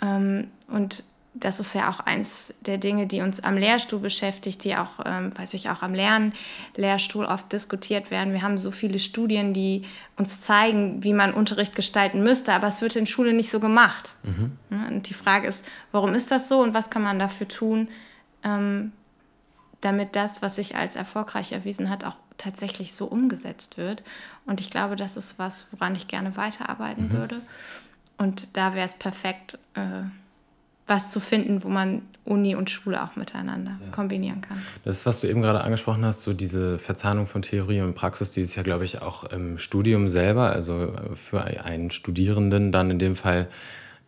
Ähm, 0.00 0.50
und 0.68 1.04
das 1.34 1.60
ist 1.60 1.74
ja 1.74 1.90
auch 1.90 2.00
eins 2.00 2.54
der 2.60 2.76
Dinge, 2.76 3.06
die 3.06 3.22
uns 3.22 3.42
am 3.42 3.56
Lehrstuhl 3.56 3.98
beschäftigt, 3.98 4.64
die 4.64 4.76
auch, 4.76 5.00
ähm, 5.04 5.36
weiß 5.36 5.54
ich, 5.54 5.70
auch 5.70 5.82
am 5.82 5.94
Lernlehrstuhl 5.94 7.24
oft 7.24 7.50
diskutiert 7.52 8.10
werden. 8.10 8.34
Wir 8.34 8.42
haben 8.42 8.58
so 8.58 8.70
viele 8.70 8.98
Studien, 8.98 9.54
die 9.54 9.84
uns 10.16 10.40
zeigen, 10.42 11.02
wie 11.02 11.14
man 11.14 11.32
Unterricht 11.32 11.74
gestalten 11.74 12.22
müsste, 12.22 12.52
aber 12.52 12.68
es 12.68 12.82
wird 12.82 12.96
in 12.96 13.06
Schule 13.06 13.32
nicht 13.32 13.50
so 13.50 13.60
gemacht. 13.60 14.12
Mhm. 14.22 14.52
Und 14.88 15.08
die 15.08 15.14
Frage 15.14 15.48
ist, 15.48 15.66
warum 15.90 16.14
ist 16.14 16.30
das 16.30 16.48
so 16.48 16.60
und 16.60 16.74
was 16.74 16.90
kann 16.90 17.02
man 17.02 17.18
dafür 17.18 17.48
tun, 17.48 17.88
ähm, 18.44 18.92
damit 19.82 20.16
das, 20.16 20.40
was 20.40 20.56
sich 20.56 20.76
als 20.76 20.96
erfolgreich 20.96 21.52
erwiesen 21.52 21.90
hat, 21.90 22.04
auch 22.04 22.16
tatsächlich 22.38 22.94
so 22.94 23.04
umgesetzt 23.04 23.76
wird. 23.76 24.02
Und 24.46 24.60
ich 24.60 24.70
glaube, 24.70 24.96
das 24.96 25.16
ist 25.16 25.38
was, 25.38 25.68
woran 25.72 25.94
ich 25.94 26.08
gerne 26.08 26.36
weiterarbeiten 26.36 27.08
mhm. 27.08 27.12
würde. 27.12 27.40
Und 28.16 28.56
da 28.56 28.74
wäre 28.74 28.86
es 28.86 28.94
perfekt, 28.94 29.58
äh, 29.74 30.04
was 30.86 31.10
zu 31.10 31.20
finden, 31.20 31.62
wo 31.62 31.68
man 31.68 32.02
Uni 32.24 32.54
und 32.54 32.70
Schule 32.70 33.02
auch 33.02 33.16
miteinander 33.16 33.78
ja. 33.80 33.90
kombinieren 33.90 34.40
kann. 34.40 34.62
Das 34.84 34.98
ist, 34.98 35.06
was 35.06 35.20
du 35.20 35.28
eben 35.28 35.42
gerade 35.42 35.62
angesprochen 35.62 36.04
hast, 36.04 36.22
so 36.22 36.32
diese 36.32 36.78
Verzahnung 36.78 37.26
von 37.26 37.42
Theorie 37.42 37.80
und 37.80 37.94
Praxis, 37.94 38.32
die 38.32 38.42
ist 38.42 38.54
ja, 38.54 38.62
glaube 38.62 38.84
ich, 38.84 39.02
auch 39.02 39.24
im 39.24 39.58
Studium 39.58 40.08
selber, 40.08 40.52
also 40.52 40.92
für 41.14 41.42
einen 41.64 41.90
Studierenden 41.90 42.70
dann 42.70 42.90
in 42.90 42.98
dem 42.98 43.16
Fall 43.16 43.48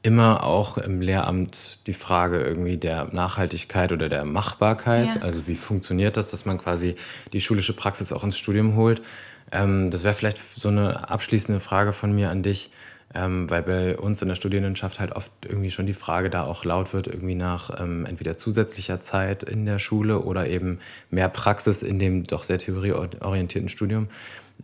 immer 0.05 0.45
auch 0.45 0.79
im 0.79 1.01
Lehramt 1.01 1.87
die 1.87 1.95
Frage 1.95 2.41
irgendwie 2.41 2.77
der 2.77 3.09
Nachhaltigkeit 3.13 3.91
oder 3.91 4.09
der 4.09 4.25
Machbarkeit. 4.25 5.17
Ja. 5.17 5.23
Also 5.23 5.49
wie 5.49 5.57
funktioniert 5.57 6.17
das, 6.17 6.31
dass 6.31 6.45
man 6.45 6.59
quasi 6.59 6.95
die 7.33 7.41
schulische 7.41 7.73
Praxis 7.73 8.13
auch 8.13 8.23
ins 8.23 8.39
Studium 8.39 8.77
holt? 8.77 9.03
Ähm, 9.51 9.91
das 9.91 10.05
wäre 10.05 10.15
vielleicht 10.15 10.39
so 10.55 10.69
eine 10.69 11.09
abschließende 11.11 11.61
Frage 11.61 11.93
von 11.93 12.15
mir 12.15 12.31
an 12.31 12.43
dich 12.43 12.71
ähm, 13.15 13.49
weil 13.49 13.63
bei 13.63 13.97
uns 13.97 14.21
in 14.23 14.29
der 14.29 14.35
Studierendenschaft 14.35 14.99
halt 14.99 15.13
oft 15.13 15.31
irgendwie 15.47 15.71
schon 15.71 15.87
die 15.87 15.93
Frage 15.93 16.31
da 16.31 16.43
auch 16.43 16.65
laut 16.65 16.93
wird, 16.93 17.07
irgendwie 17.07 17.37
nach 17.37 17.81
ähm, 17.81 18.07
entweder 18.07 18.37
zusätzlicher 18.37 19.01
Zeit 19.01 19.45
in 19.45 19.65
der 19.67 19.79
Schule 19.79 20.21
oder 20.21 20.49
eben 20.49 20.81
mehr 21.11 21.29
Praxis 21.29 21.83
in 21.83 21.99
dem 21.99 22.25
doch 22.25 22.43
sehr 22.43 22.59
theorieorientierten 22.59 23.69
Studium. 23.69 24.09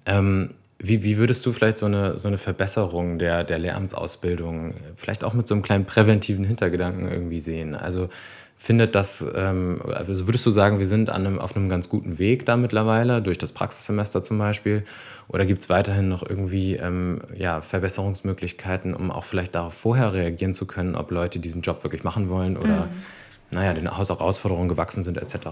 Ähm, 0.04 0.50
wie, 0.82 1.02
wie 1.04 1.18
würdest 1.18 1.44
du 1.44 1.52
vielleicht 1.52 1.78
so 1.78 1.86
eine, 1.86 2.18
so 2.18 2.28
eine 2.28 2.38
Verbesserung 2.38 3.18
der, 3.18 3.44
der 3.44 3.58
Lehramtsausbildung 3.58 4.74
vielleicht 4.96 5.24
auch 5.24 5.34
mit 5.34 5.46
so 5.46 5.54
einem 5.54 5.62
kleinen 5.62 5.84
präventiven 5.84 6.44
Hintergedanken 6.44 7.10
irgendwie 7.10 7.40
sehen? 7.40 7.74
Also 7.74 8.08
findet 8.56 8.94
das, 8.94 9.24
ähm, 9.34 9.80
also 9.84 10.26
würdest 10.26 10.44
du 10.46 10.50
sagen, 10.50 10.78
wir 10.78 10.86
sind 10.86 11.10
an 11.10 11.26
einem, 11.26 11.38
auf 11.38 11.54
einem 11.54 11.68
ganz 11.68 11.88
guten 11.90 12.18
Weg 12.18 12.46
da 12.46 12.56
mittlerweile, 12.56 13.20
durch 13.20 13.36
das 13.36 13.52
Praxissemester 13.52 14.22
zum 14.22 14.38
Beispiel? 14.38 14.84
Oder 15.28 15.44
gibt 15.44 15.62
es 15.62 15.68
weiterhin 15.68 16.08
noch 16.08 16.28
irgendwie 16.28 16.76
ähm, 16.76 17.20
ja, 17.36 17.60
Verbesserungsmöglichkeiten, 17.60 18.94
um 18.94 19.10
auch 19.10 19.24
vielleicht 19.24 19.54
darauf 19.54 19.74
vorher 19.74 20.14
reagieren 20.14 20.54
zu 20.54 20.66
können, 20.66 20.94
ob 20.94 21.10
Leute 21.10 21.40
diesen 21.40 21.60
Job 21.60 21.84
wirklich 21.84 22.04
machen 22.04 22.30
wollen 22.30 22.56
oder 22.56 22.86
mhm. 22.86 23.02
Naja, 23.50 23.74
den 23.74 23.94
Herausforderungen 23.94 24.68
gewachsen 24.68 25.02
sind 25.02 25.18
etc.? 25.18 25.48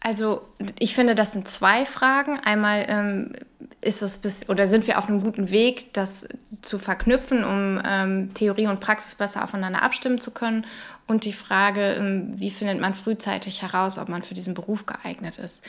Also 0.00 0.42
ich 0.78 0.94
finde, 0.94 1.14
das 1.14 1.32
sind 1.32 1.48
zwei 1.48 1.86
Fragen. 1.86 2.38
Einmal 2.44 2.84
ähm, 2.88 3.32
ist 3.80 4.02
es 4.02 4.18
bis, 4.18 4.48
oder 4.48 4.68
sind 4.68 4.86
wir 4.86 4.98
auf 4.98 5.08
einem 5.08 5.22
guten 5.22 5.50
Weg, 5.50 5.92
das 5.94 6.28
zu 6.62 6.78
verknüpfen, 6.78 7.44
um 7.44 7.80
ähm, 7.86 8.34
Theorie 8.34 8.66
und 8.66 8.80
Praxis 8.80 9.14
besser 9.14 9.44
aufeinander 9.44 9.82
abstimmen 9.82 10.20
zu 10.20 10.30
können? 10.30 10.66
Und 11.08 11.24
die 11.24 11.32
Frage, 11.32 11.94
ähm, 11.94 12.38
wie 12.38 12.50
findet 12.50 12.80
man 12.80 12.92
frühzeitig 12.92 13.62
heraus, 13.62 13.98
ob 13.98 14.10
man 14.10 14.22
für 14.22 14.34
diesen 14.34 14.52
Beruf 14.52 14.84
geeignet 14.84 15.38
ist? 15.38 15.64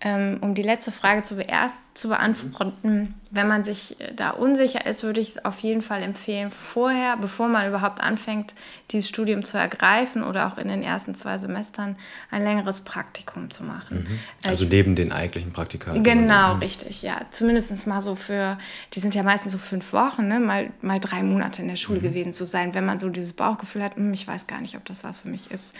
Ähm, 0.00 0.38
um 0.40 0.54
die 0.54 0.62
letzte 0.62 0.92
Frage 0.92 1.22
zuerst 1.22 1.78
zu 1.94 2.08
beantworten, 2.08 3.14
wenn 3.30 3.48
man 3.48 3.64
sich 3.64 4.00
äh, 4.00 4.12
da 4.14 4.30
unsicher 4.30 4.86
ist, 4.86 5.02
würde 5.02 5.20
ich 5.20 5.30
es 5.30 5.44
auf 5.44 5.60
jeden 5.60 5.82
Fall 5.82 6.02
empfehlen, 6.02 6.50
vorher, 6.50 7.16
bevor 7.16 7.48
man 7.48 7.68
überhaupt 7.68 8.00
anfängt, 8.00 8.54
dieses 8.90 9.08
Studium 9.08 9.44
zu 9.44 9.58
ergreifen 9.58 10.22
oder 10.22 10.46
auch 10.46 10.58
in 10.58 10.68
den 10.68 10.82
ersten 10.82 11.14
zwei 11.14 11.38
Semestern 11.38 11.96
ein 12.30 12.42
längeres 12.42 12.82
Praktikum 12.82 13.50
zu 13.50 13.64
machen. 13.64 14.06
Mhm. 14.08 14.48
Also 14.48 14.64
ich, 14.64 14.70
neben 14.70 14.94
den 14.94 15.10
eigentlichen 15.10 15.52
Praktika. 15.52 15.92
Genau, 15.94 16.54
richtig, 16.56 17.02
ja. 17.02 17.20
Zumindest 17.30 17.86
mal 17.86 18.00
so 18.00 18.14
für, 18.14 18.58
die 18.92 19.00
sind 19.00 19.14
ja 19.14 19.22
meistens 19.22 19.52
so 19.52 19.58
fünf 19.58 19.92
Wochen, 19.92 20.28
ne? 20.28 20.38
mal, 20.38 20.70
mal 20.82 21.00
drei 21.00 21.22
Monate 21.22 21.62
in 21.62 21.68
der 21.68 21.76
Schule 21.76 22.00
mhm. 22.00 22.04
gewesen 22.04 22.32
zu 22.32 22.44
sein, 22.44 22.74
wenn 22.74 22.84
man 22.84 22.98
so 22.98 23.08
dieses 23.08 23.32
Bauchgefühl 23.32 23.82
hat, 23.82 23.96
hm, 23.96 24.12
ich 24.12 24.26
weiß 24.26 24.46
gar 24.46 24.60
nicht, 24.60 24.76
ob 24.76 24.83
ob 24.84 24.88
das 24.88 25.02
was 25.02 25.20
für 25.20 25.28
mich 25.28 25.50
ist. 25.50 25.74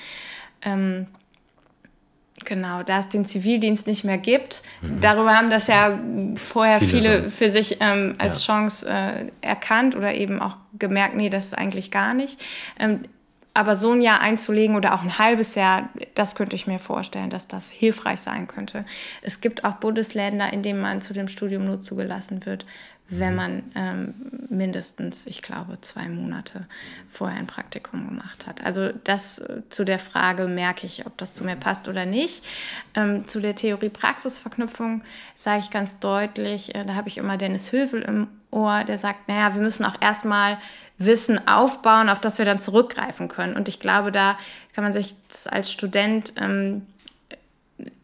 Ähm, 0.62 1.06
Genau, 2.44 2.82
da 2.82 2.98
es 2.98 3.08
den 3.08 3.24
Zivildienst 3.24 3.86
nicht 3.86 4.02
mehr 4.02 4.18
gibt. 4.18 4.62
Mhm. 4.82 5.00
Darüber 5.00 5.36
haben 5.36 5.50
das 5.50 5.68
ja 5.68 5.98
vorher 6.34 6.80
viele, 6.80 6.90
viele 6.90 7.26
für 7.26 7.48
sich 7.48 7.78
ähm, 7.80 8.14
als 8.18 8.44
ja. 8.44 8.54
Chance 8.54 8.88
äh, 8.88 9.26
erkannt 9.40 9.94
oder 9.94 10.14
eben 10.14 10.40
auch 10.40 10.56
gemerkt, 10.76 11.14
nee, 11.14 11.30
das 11.30 11.46
ist 11.46 11.54
eigentlich 11.54 11.92
gar 11.92 12.12
nicht. 12.12 12.42
Ähm, 12.78 13.02
aber 13.54 13.76
so 13.76 13.92
ein 13.92 14.02
Jahr 14.02 14.20
einzulegen 14.20 14.74
oder 14.74 14.94
auch 14.94 15.02
ein 15.02 15.18
halbes 15.18 15.54
Jahr, 15.54 15.88
das 16.14 16.34
könnte 16.34 16.56
ich 16.56 16.66
mir 16.66 16.80
vorstellen, 16.80 17.30
dass 17.30 17.46
das 17.46 17.70
hilfreich 17.70 18.20
sein 18.20 18.48
könnte. 18.48 18.84
Es 19.22 19.40
gibt 19.40 19.64
auch 19.64 19.74
Bundesländer, 19.74 20.52
in 20.52 20.62
denen 20.62 20.80
man 20.80 21.00
zu 21.00 21.14
dem 21.14 21.28
Studium 21.28 21.64
nur 21.64 21.80
zugelassen 21.80 22.44
wird, 22.46 22.66
wenn 23.08 23.30
mhm. 23.30 23.36
man 23.36 23.62
ähm, 23.76 24.14
mindestens, 24.48 25.26
ich 25.26 25.42
glaube, 25.42 25.78
zwei 25.82 26.08
Monate 26.08 26.66
vorher 27.10 27.38
ein 27.38 27.46
Praktikum 27.46 28.08
gemacht 28.08 28.46
hat. 28.46 28.64
Also 28.64 28.90
das 29.04 29.38
äh, 29.38 29.62
zu 29.68 29.84
der 29.84 29.98
Frage, 29.98 30.48
merke 30.48 30.86
ich, 30.86 31.06
ob 31.06 31.16
das 31.18 31.34
zu 31.34 31.44
mir 31.44 31.56
passt 31.56 31.86
oder 31.86 32.06
nicht. 32.06 32.44
Ähm, 32.94 33.28
zu 33.28 33.40
der 33.40 33.54
Theorie-Praxis-Verknüpfung 33.54 35.02
sage 35.34 35.60
ich 35.60 35.70
ganz 35.70 36.00
deutlich, 36.00 36.74
äh, 36.74 36.84
da 36.84 36.94
habe 36.94 37.08
ich 37.08 37.18
immer 37.18 37.36
Dennis 37.36 37.72
Hövel 37.72 38.02
im 38.02 38.26
Ohr, 38.50 38.84
der 38.84 38.98
sagt, 38.98 39.28
naja, 39.28 39.54
wir 39.54 39.62
müssen 39.62 39.84
auch 39.84 40.00
erstmal 40.00 40.58
Wissen 40.98 41.46
aufbauen, 41.48 42.09
auf 42.09 42.20
das 42.20 42.38
wir 42.38 42.44
dann 42.44 42.61
zurückgreifen 42.61 43.28
können. 43.28 43.57
Und 43.57 43.68
ich 43.68 43.80
glaube, 43.80 44.12
da 44.12 44.38
kann 44.74 44.85
man 44.85 44.92
sich 44.92 45.14
als 45.46 45.72
Student 45.72 46.35
ähm, 46.37 46.87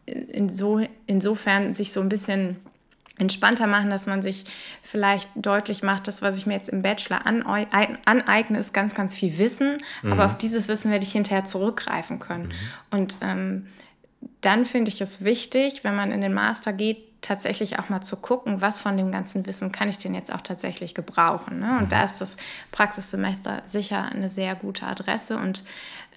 inso, 0.05 0.81
insofern 1.07 1.73
sich 1.73 1.93
so 1.93 2.01
ein 2.01 2.09
bisschen 2.09 2.57
entspannter 3.17 3.67
machen, 3.67 3.89
dass 3.89 4.07
man 4.07 4.21
sich 4.21 4.45
vielleicht 4.81 5.29
deutlich 5.35 5.83
macht, 5.83 6.07
das, 6.07 6.21
was 6.21 6.37
ich 6.37 6.47
mir 6.47 6.53
jetzt 6.53 6.69
im 6.69 6.81
Bachelor 6.81 7.21
aneigne, 7.25 8.57
ist 8.57 8.73
ganz, 8.73 8.95
ganz 8.95 9.13
viel 9.13 9.37
Wissen, 9.37 9.77
mhm. 10.01 10.11
aber 10.11 10.25
auf 10.25 10.37
dieses 10.37 10.67
Wissen 10.67 10.91
werde 10.91 11.05
ich 11.05 11.11
hinterher 11.11 11.45
zurückgreifen 11.45 12.19
können. 12.19 12.47
Mhm. 12.47 12.97
Und 12.97 13.17
ähm, 13.21 13.67
dann 14.41 14.65
finde 14.65 14.89
ich 14.89 15.01
es 15.01 15.23
wichtig, 15.23 15.83
wenn 15.83 15.95
man 15.95 16.11
in 16.11 16.21
den 16.21 16.33
Master 16.33 16.73
geht, 16.73 17.10
tatsächlich 17.21 17.79
auch 17.79 17.89
mal 17.89 18.01
zu 18.01 18.17
gucken, 18.17 18.61
was 18.61 18.81
von 18.81 18.97
dem 18.97 19.11
ganzen 19.11 19.45
Wissen 19.45 19.71
kann 19.71 19.89
ich 19.89 19.99
denn 19.99 20.15
jetzt 20.15 20.33
auch 20.33 20.41
tatsächlich 20.41 20.95
gebrauchen. 20.95 21.59
Ne? 21.59 21.77
Und 21.77 21.85
mhm. 21.85 21.89
da 21.89 22.03
ist 22.03 22.19
das 22.19 22.37
Praxissemester 22.71 23.61
sicher 23.65 24.05
eine 24.05 24.29
sehr 24.29 24.55
gute 24.55 24.87
Adresse 24.87 25.37
und 25.37 25.63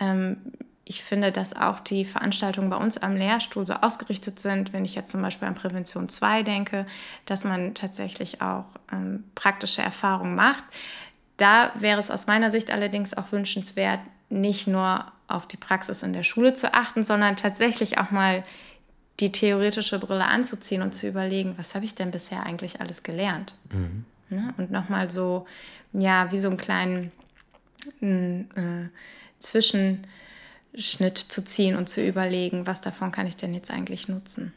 ähm, 0.01 0.39
ich 0.87 1.03
finde, 1.03 1.33
dass 1.33 1.57
auch 1.57 1.81
die 1.81 2.05
Veranstaltungen 2.05 2.69
bei 2.69 2.77
uns 2.77 2.99
am 2.99 3.17
Lehrstuhl 3.17 3.67
so 3.67 3.73
ausgerichtet 3.75 4.39
sind, 4.39 4.73
wenn 4.73 4.85
ich 4.85 4.95
jetzt 4.95 5.11
zum 5.11 5.23
Beispiel 5.23 5.49
an 5.49 5.55
Prävention 5.55 6.09
2 6.09 6.43
denke, 6.43 6.87
dass 7.25 7.45
man 7.45 7.75
tatsächlich 7.75 8.43
auch 8.43 8.67
ähm, 8.93 9.25
praktische 9.35 9.81
Erfahrungen 9.81 10.35
macht. 10.35 10.65
Da 11.39 11.73
wäre 11.75 11.99
es 11.99 12.11
aus 12.11 12.27
meiner 12.27 12.51
Sicht 12.51 12.71
allerdings 12.71 13.17
auch 13.17 13.33
wünschenswert, 13.33 14.01
nicht 14.29 14.67
nur 14.67 15.07
auf 15.27 15.47
die 15.47 15.57
Praxis 15.57 16.03
in 16.03 16.13
der 16.13 16.23
Schule 16.23 16.53
zu 16.53 16.75
achten, 16.75 17.03
sondern 17.03 17.37
tatsächlich 17.37 17.97
auch 17.99 18.11
mal 18.11 18.45
die 19.21 19.33
theoretische 19.33 19.99
Brille 19.99 20.27
anzuziehen 20.27 20.83
und 20.83 20.95
zu 20.95 21.07
überlegen, 21.07 21.55
was 21.57 21.75
habe 21.75 21.85
ich 21.85 21.95
denn 21.95 22.11
bisher 22.11 22.45
eigentlich 22.45 22.81
alles 22.81 23.03
gelernt? 23.03 23.55
Mhm. 23.73 24.05
Ne? 24.31 24.55
Und 24.57 24.71
nochmal 24.71 25.11
so, 25.11 25.47
ja, 25.93 26.31
wie 26.33 26.39
so 26.39 26.49
einen 26.49 26.57
kleinen 26.57 27.13
äh, 28.01 28.89
Zwischen 29.39 30.07
Schnitt 30.77 31.19
zu 31.19 31.45
ziehen 31.45 31.77
und 31.77 31.89
zu 31.89 32.05
überlegen, 32.05 32.67
was 32.67 32.81
davon 32.81 33.13
kann 33.13 33.27
ich 33.27 33.37
denn 33.37 33.55
jetzt 33.55 33.71
eigentlich 33.71 34.09
nutzen. 34.09 34.53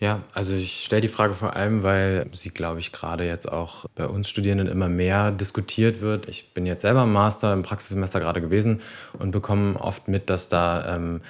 Ja, 0.00 0.22
also 0.32 0.54
ich 0.54 0.84
stelle 0.84 1.02
die 1.02 1.08
Frage 1.08 1.34
vor 1.34 1.56
allem, 1.56 1.82
weil 1.82 2.26
sie, 2.32 2.48
glaube 2.48 2.80
ich, 2.80 2.90
gerade 2.90 3.26
jetzt 3.26 3.50
auch 3.50 3.84
bei 3.94 4.06
uns 4.06 4.30
Studierenden 4.30 4.66
immer 4.66 4.88
mehr 4.88 5.30
diskutiert 5.30 6.00
wird. 6.00 6.26
Ich 6.26 6.54
bin 6.54 6.64
jetzt 6.64 6.82
selber 6.82 7.02
im 7.02 7.12
Master, 7.12 7.52
im 7.52 7.62
Praxissemester 7.62 8.18
gerade 8.18 8.40
gewesen 8.40 8.80
und 9.18 9.30
bekomme 9.30 9.78
oft 9.78 10.08
mit, 10.08 10.30
dass 10.30 10.48
da 10.48 10.96
ähm, 10.96 11.20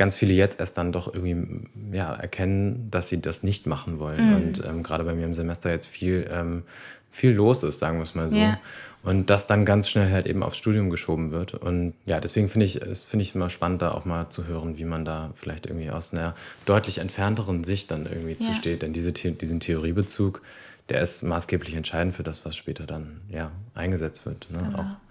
ganz 0.00 0.16
viele 0.16 0.32
jetzt 0.32 0.58
erst 0.58 0.78
dann 0.78 0.92
doch 0.92 1.12
irgendwie 1.12 1.66
ja, 1.92 2.14
erkennen, 2.14 2.88
dass 2.90 3.08
sie 3.08 3.20
das 3.20 3.42
nicht 3.42 3.66
machen 3.66 3.98
wollen. 3.98 4.30
Mhm. 4.30 4.34
Und 4.34 4.64
ähm, 4.66 4.82
gerade 4.82 5.04
bei 5.04 5.12
mir 5.12 5.26
im 5.26 5.34
Semester 5.34 5.70
jetzt 5.70 5.84
viel, 5.84 6.26
ähm, 6.32 6.62
viel 7.10 7.32
los 7.32 7.62
ist, 7.64 7.80
sagen 7.80 7.98
wir 7.98 8.04
es 8.04 8.14
mal 8.14 8.30
so. 8.30 8.36
Ja. 8.36 8.58
Und 9.02 9.28
das 9.28 9.46
dann 9.46 9.66
ganz 9.66 9.90
schnell 9.90 10.10
halt 10.10 10.26
eben 10.26 10.42
aufs 10.42 10.56
Studium 10.56 10.88
geschoben 10.88 11.32
wird. 11.32 11.52
Und 11.52 11.92
ja, 12.06 12.18
deswegen 12.18 12.48
finde 12.48 12.64
ich 12.64 12.80
es 12.80 13.04
finde 13.04 13.24
ich 13.24 13.34
immer 13.34 13.50
spannend, 13.50 13.82
da 13.82 13.92
auch 13.92 14.06
mal 14.06 14.30
zu 14.30 14.46
hören, 14.46 14.78
wie 14.78 14.86
man 14.86 15.04
da 15.04 15.32
vielleicht 15.34 15.66
irgendwie 15.66 15.90
aus 15.90 16.14
einer 16.14 16.34
deutlich 16.64 16.96
entfernteren 16.96 17.62
Sicht 17.62 17.90
dann 17.90 18.06
irgendwie 18.06 18.32
ja. 18.32 18.38
zusteht. 18.38 18.80
Denn 18.80 18.94
diese, 18.94 19.12
diesen 19.12 19.60
Theoriebezug, 19.60 20.40
der 20.88 21.02
ist 21.02 21.20
maßgeblich 21.22 21.74
entscheidend 21.74 22.14
für 22.14 22.22
das, 22.22 22.46
was 22.46 22.56
später 22.56 22.86
dann 22.86 23.20
ja 23.28 23.50
eingesetzt 23.74 24.24
wird. 24.24 24.50
Ne? 24.50 24.60
Genau. 24.64 24.78
Auch 24.78 25.09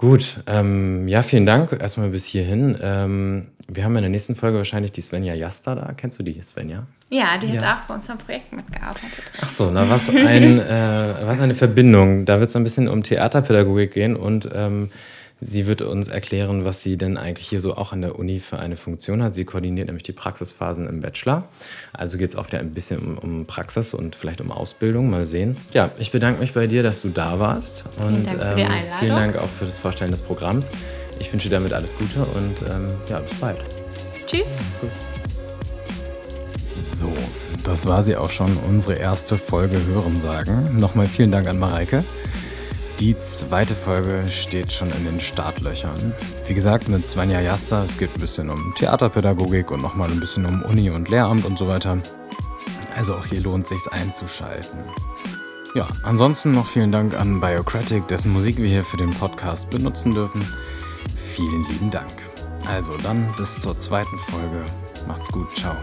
Gut, 0.00 0.40
ähm, 0.46 1.08
ja, 1.08 1.22
vielen 1.22 1.44
Dank 1.44 1.76
erstmal 1.78 2.08
bis 2.08 2.24
hierhin. 2.24 2.74
Ähm, 2.80 3.48
wir 3.68 3.84
haben 3.84 3.94
in 3.96 4.00
der 4.00 4.08
nächsten 4.08 4.34
Folge 4.34 4.56
wahrscheinlich 4.56 4.92
die 4.92 5.02
Svenja 5.02 5.34
Jasta 5.34 5.74
da. 5.74 5.92
Kennst 5.94 6.18
du 6.18 6.22
die, 6.22 6.40
Svenja? 6.40 6.86
Ja, 7.10 7.36
die 7.36 7.52
hat 7.52 7.64
auch 7.64 7.86
bei 7.86 7.94
unserem 7.96 8.16
Projekt 8.16 8.50
mitgearbeitet. 8.50 9.24
Ach 9.42 9.50
so, 9.50 9.70
na, 9.70 9.90
was, 9.90 10.08
ein, 10.08 10.58
äh, 10.58 11.14
was 11.26 11.40
eine 11.40 11.54
Verbindung. 11.54 12.24
Da 12.24 12.40
wird 12.40 12.48
es 12.48 12.56
ein 12.56 12.64
bisschen 12.64 12.88
um 12.88 13.02
Theaterpädagogik 13.02 13.92
gehen 13.92 14.16
und 14.16 14.48
ähm, 14.54 14.90
Sie 15.42 15.66
wird 15.66 15.80
uns 15.80 16.08
erklären, 16.08 16.66
was 16.66 16.82
sie 16.82 16.98
denn 16.98 17.16
eigentlich 17.16 17.48
hier 17.48 17.62
so 17.62 17.74
auch 17.74 17.92
an 17.92 18.02
der 18.02 18.18
Uni 18.18 18.40
für 18.40 18.58
eine 18.58 18.76
Funktion 18.76 19.22
hat. 19.22 19.34
Sie 19.34 19.46
koordiniert 19.46 19.86
nämlich 19.86 20.02
die 20.02 20.12
Praxisphasen 20.12 20.86
im 20.86 21.00
Bachelor. 21.00 21.44
Also 21.94 22.18
geht 22.18 22.30
es 22.30 22.36
oft 22.36 22.52
ja 22.52 22.58
ein 22.58 22.72
bisschen 22.72 22.98
um, 22.98 23.18
um, 23.18 23.46
Praxis 23.46 23.94
und 23.94 24.14
vielleicht 24.14 24.42
um 24.42 24.52
Ausbildung. 24.52 25.08
Mal 25.08 25.24
sehen. 25.24 25.56
Ja, 25.72 25.92
ich 25.98 26.12
bedanke 26.12 26.40
mich 26.40 26.52
bei 26.52 26.66
dir, 26.66 26.82
dass 26.82 27.00
du 27.00 27.08
da 27.08 27.38
warst. 27.38 27.86
Und 27.98 28.28
vielen 28.28 28.38
Dank, 28.38 28.58
ähm, 28.58 28.82
vielen 28.98 29.14
Dank 29.14 29.36
auch 29.36 29.48
für 29.48 29.64
das 29.64 29.78
Vorstellen 29.78 30.10
des 30.10 30.20
Programms. 30.20 30.68
Ich 31.18 31.32
wünsche 31.32 31.48
dir 31.48 31.54
damit 31.54 31.72
alles 31.72 31.96
Gute 31.96 32.20
und 32.20 32.62
ähm, 32.70 32.90
ja, 33.08 33.20
bis 33.20 33.34
bald. 33.40 33.58
Tschüss. 34.26 34.58
So, 36.80 37.12
das 37.64 37.86
war 37.86 38.02
sie 38.02 38.16
auch 38.16 38.30
schon, 38.30 38.56
unsere 38.68 38.94
erste 38.94 39.36
Folge 39.36 39.78
Hören 39.86 40.16
sagen. 40.16 40.78
Nochmal 40.78 41.08
vielen 41.08 41.30
Dank 41.30 41.48
an 41.48 41.58
Mareike. 41.58 42.04
Die 43.00 43.18
zweite 43.18 43.74
Folge 43.74 44.24
steht 44.28 44.70
schon 44.70 44.90
in 44.92 45.06
den 45.06 45.20
Startlöchern. 45.20 46.12
Wie 46.46 46.52
gesagt, 46.52 46.86
mit 46.90 47.06
Svenja 47.06 47.40
Jasta. 47.40 47.82
Es 47.82 47.96
geht 47.96 48.14
ein 48.14 48.20
bisschen 48.20 48.50
um 48.50 48.74
Theaterpädagogik 48.74 49.70
und 49.70 49.80
nochmal 49.80 50.10
ein 50.10 50.20
bisschen 50.20 50.44
um 50.44 50.60
Uni 50.64 50.90
und 50.90 51.08
Lehramt 51.08 51.46
und 51.46 51.56
so 51.56 51.66
weiter. 51.66 51.96
Also 52.94 53.14
auch 53.14 53.24
hier 53.24 53.40
lohnt 53.40 53.66
sich 53.66 53.80
einzuschalten. 53.90 54.80
Ja, 55.74 55.88
ansonsten 56.02 56.52
noch 56.52 56.66
vielen 56.66 56.92
Dank 56.92 57.14
an 57.14 57.40
Biocratic, 57.40 58.06
dessen 58.08 58.34
Musik 58.34 58.58
wir 58.58 58.68
hier 58.68 58.84
für 58.84 58.98
den 58.98 59.14
Podcast 59.14 59.70
benutzen 59.70 60.12
dürfen. 60.12 60.46
Vielen 61.34 61.66
lieben 61.70 61.90
Dank. 61.90 62.12
Also 62.66 62.98
dann 62.98 63.32
bis 63.38 63.60
zur 63.60 63.78
zweiten 63.78 64.18
Folge. 64.18 64.66
Macht's 65.08 65.28
gut, 65.32 65.56
ciao. 65.56 65.74